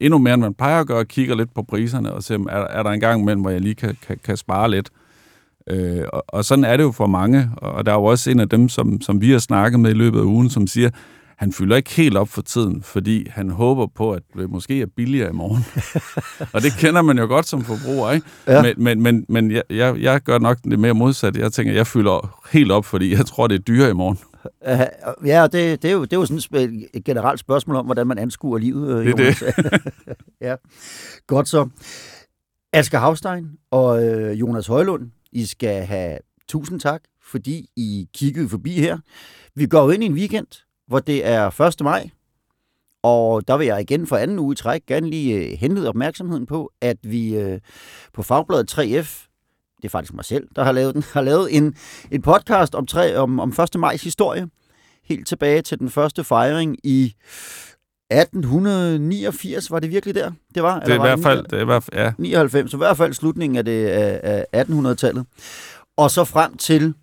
Endnu 0.00 0.18
mere, 0.18 0.34
end 0.34 0.42
man 0.42 0.54
plejer 0.54 0.80
at 0.80 0.86
gøre, 0.86 1.04
kigger 1.04 1.34
lidt 1.34 1.54
på 1.54 1.62
priserne 1.62 2.12
og 2.12 2.22
ser, 2.22 2.38
er, 2.38 2.78
er 2.78 2.82
der 2.82 2.90
en 2.90 3.00
gang 3.00 3.22
imellem, 3.22 3.40
hvor 3.40 3.50
jeg 3.50 3.60
lige 3.60 3.74
kan, 3.74 3.96
kan, 4.06 4.18
kan 4.24 4.36
spare 4.36 4.70
lidt. 4.70 4.90
Øh, 5.70 6.04
og, 6.12 6.24
og 6.28 6.44
sådan 6.44 6.64
er 6.64 6.76
det 6.76 6.84
jo 6.84 6.92
for 6.92 7.06
mange, 7.06 7.50
og 7.56 7.86
der 7.86 7.92
er 7.92 7.96
jo 7.96 8.04
også 8.04 8.30
en 8.30 8.40
af 8.40 8.48
dem, 8.48 8.68
som, 8.68 9.00
som 9.00 9.20
vi 9.20 9.30
har 9.30 9.38
snakket 9.38 9.80
med 9.80 9.90
i 9.90 9.94
løbet 9.94 10.18
af 10.18 10.24
ugen, 10.24 10.50
som 10.50 10.66
siger, 10.66 10.90
han 11.36 11.52
fylder 11.52 11.76
ikke 11.76 11.90
helt 11.90 12.16
op 12.16 12.28
for 12.28 12.42
tiden, 12.42 12.82
fordi 12.82 13.28
han 13.30 13.50
håber 13.50 13.86
på, 13.86 14.12
at 14.12 14.22
det 14.36 14.50
måske 14.50 14.82
er 14.82 14.86
billigere 14.96 15.30
i 15.30 15.32
morgen. 15.32 15.64
og 16.54 16.62
det 16.62 16.72
kender 16.78 17.02
man 17.02 17.18
jo 17.18 17.26
godt 17.26 17.46
som 17.46 17.64
forbruger, 17.64 18.10
ikke? 18.10 18.26
Ja. 18.46 18.62
Men, 18.62 18.74
men, 18.76 19.02
men, 19.02 19.26
men 19.28 19.50
jeg, 19.50 19.62
jeg, 19.70 19.96
jeg 20.00 20.20
gør 20.20 20.38
nok 20.38 20.58
det 20.64 20.78
mere 20.78 20.94
modsat. 20.94 21.36
Jeg 21.36 21.52
tænker, 21.52 21.72
jeg 21.72 21.86
fylder 21.86 22.40
helt 22.52 22.72
op, 22.72 22.84
fordi 22.84 23.12
jeg 23.12 23.26
tror, 23.26 23.46
det 23.46 23.54
er 23.54 23.58
dyrere 23.62 23.90
i 23.90 23.94
morgen. 23.94 24.18
Ja, 25.24 25.42
det, 25.42 25.82
det, 25.82 25.84
er 25.84 25.92
jo, 25.92 26.02
det 26.02 26.12
er 26.12 26.16
jo 26.16 26.40
sådan 26.40 26.88
et 26.94 27.04
generelt 27.04 27.40
spørgsmål 27.40 27.76
om, 27.76 27.84
hvordan 27.84 28.06
man 28.06 28.18
anskuer 28.18 28.58
livet. 28.58 28.98
Øh, 28.98 29.06
det 29.06 29.42
er 29.42 29.52
det. 29.56 29.92
ja. 30.40 30.54
Godt 31.26 31.48
så. 31.48 31.68
Asger 32.72 32.98
Havstein 32.98 33.48
og 33.70 34.04
øh, 34.04 34.40
Jonas 34.40 34.66
Højlund, 34.66 35.10
i 35.36 35.46
skal 35.46 35.86
have 35.86 36.18
tusind 36.48 36.80
tak, 36.80 37.02
fordi 37.22 37.68
I 37.76 38.08
kiggede 38.14 38.48
forbi 38.48 38.72
her. 38.72 38.98
Vi 39.54 39.66
går 39.66 39.92
ind 39.92 40.02
i 40.02 40.06
en 40.06 40.12
weekend, 40.12 40.46
hvor 40.86 40.98
det 40.98 41.26
er 41.26 41.60
1. 41.60 41.80
maj, 41.80 42.10
og 43.02 43.48
der 43.48 43.56
vil 43.56 43.66
jeg 43.66 43.80
igen 43.80 44.06
for 44.06 44.16
anden 44.16 44.38
uge 44.38 44.54
træk 44.54 44.86
gerne 44.86 45.10
lige 45.10 45.34
øh, 45.34 45.58
henlede 45.58 45.88
opmærksomheden 45.88 46.46
på, 46.46 46.72
at 46.80 46.96
vi 47.02 47.36
øh, 47.36 47.60
på 48.12 48.22
Fagbladet 48.22 48.72
3F, 48.78 49.28
det 49.76 49.84
er 49.84 49.88
faktisk 49.88 50.14
mig 50.14 50.24
selv, 50.24 50.48
der 50.56 50.64
har 50.64 50.72
lavet 50.72 50.94
den, 50.94 51.02
har 51.14 51.22
lavet 51.22 51.56
en, 51.56 51.74
en 52.10 52.22
podcast 52.22 52.74
om, 52.74 52.86
3, 52.86 53.16
om, 53.16 53.40
om 53.40 53.48
1. 53.48 53.80
majs 53.80 54.02
historie, 54.02 54.48
helt 55.04 55.26
tilbage 55.26 55.62
til 55.62 55.78
den 55.78 55.90
første 55.90 56.24
fejring 56.24 56.76
i 56.84 57.14
1889, 58.10 59.70
var 59.70 59.80
det 59.80 59.90
virkelig 59.90 60.14
der, 60.14 60.32
det 60.54 60.62
var? 60.62 60.80
Det 60.80 60.90
er 60.90 60.94
i 60.94 60.98
hvert 60.98 61.20
fald, 61.20 61.44
det 61.44 61.52
er 61.52 61.62
i 61.62 61.64
hvert 61.64 61.82
fald, 61.82 62.00
ja. 62.00 62.12
99, 62.18 62.70
så 62.70 62.76
i 62.76 62.78
hvert 62.78 62.96
fald 62.96 63.12
slutningen 63.12 63.56
af, 63.56 63.64
det, 63.64 63.86
af 64.52 64.64
1800-tallet. 64.64 65.26
Og 65.96 66.10
så 66.10 66.24
frem 66.24 66.56
til 66.56 66.94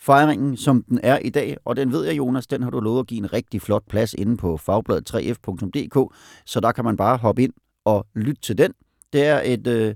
fejringen, 0.00 0.56
som 0.56 0.82
den 0.88 1.00
er 1.02 1.18
i 1.18 1.30
dag, 1.30 1.56
og 1.64 1.76
den 1.76 1.92
ved 1.92 2.04
jeg, 2.04 2.16
Jonas, 2.16 2.46
den 2.46 2.62
har 2.62 2.70
du 2.70 2.80
lovet 2.80 3.00
at 3.00 3.06
give 3.06 3.18
en 3.18 3.32
rigtig 3.32 3.62
flot 3.62 3.82
plads 3.88 4.14
inde 4.14 4.36
på 4.36 4.60
fagbladet3f.dk, 4.68 6.14
så 6.46 6.60
der 6.60 6.72
kan 6.72 6.84
man 6.84 6.96
bare 6.96 7.16
hoppe 7.16 7.42
ind 7.42 7.52
og 7.84 8.06
lytte 8.14 8.42
til 8.42 8.58
den. 8.58 8.72
Det 9.12 9.26
er 9.26 9.40
et 9.44 9.66
øh, 9.66 9.94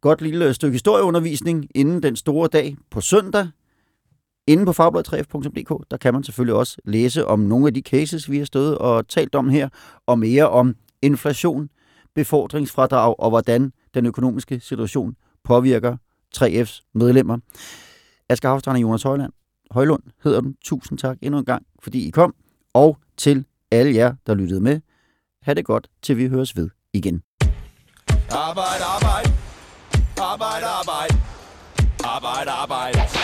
godt 0.00 0.22
lille 0.22 0.54
stykke 0.54 0.72
historieundervisning 0.74 1.68
inden 1.74 2.02
den 2.02 2.16
store 2.16 2.48
dag 2.48 2.76
på 2.90 3.00
søndag, 3.00 3.48
Inden 4.46 4.66
på 4.66 4.72
fagbladet3f.dk, 4.72 5.90
der 5.90 5.96
kan 5.96 6.14
man 6.14 6.24
selvfølgelig 6.24 6.54
også 6.54 6.76
læse 6.84 7.26
om 7.26 7.38
nogle 7.38 7.66
af 7.66 7.74
de 7.74 7.80
cases, 7.80 8.30
vi 8.30 8.38
har 8.38 8.44
stået 8.44 8.78
og 8.78 9.08
talt 9.08 9.34
om 9.34 9.48
her, 9.48 9.68
og 10.06 10.18
mere 10.18 10.48
om 10.48 10.74
inflation, 11.02 11.68
befordringsfradrag 12.14 13.20
og 13.20 13.30
hvordan 13.30 13.72
den 13.94 14.06
økonomiske 14.06 14.60
situation 14.60 15.16
påvirker 15.44 15.96
3F's 16.36 16.90
medlemmer. 16.94 17.38
Asger 18.28 18.48
Havstrand 18.48 18.76
og 18.76 18.82
Jonas 18.82 19.02
Højland. 19.02 19.32
Højlund 19.70 20.02
hedder 20.24 20.40
den. 20.40 20.56
Tusind 20.64 20.98
tak 20.98 21.16
endnu 21.22 21.38
en 21.38 21.44
gang, 21.44 21.66
fordi 21.82 22.08
I 22.08 22.10
kom. 22.10 22.34
Og 22.74 22.98
til 23.16 23.44
alle 23.70 23.94
jer, 23.94 24.14
der 24.26 24.34
lyttede 24.34 24.60
med. 24.60 24.80
Ha' 25.42 25.54
det 25.54 25.64
godt, 25.64 25.88
til 26.02 26.16
vi 26.16 26.28
høres 26.28 26.56
ved 26.56 26.70
igen. 26.92 27.22
Arbejde, 28.30 28.84
arbejde. 28.84 29.32
Arbejde, 32.04 32.50
arbejde. 32.50 33.23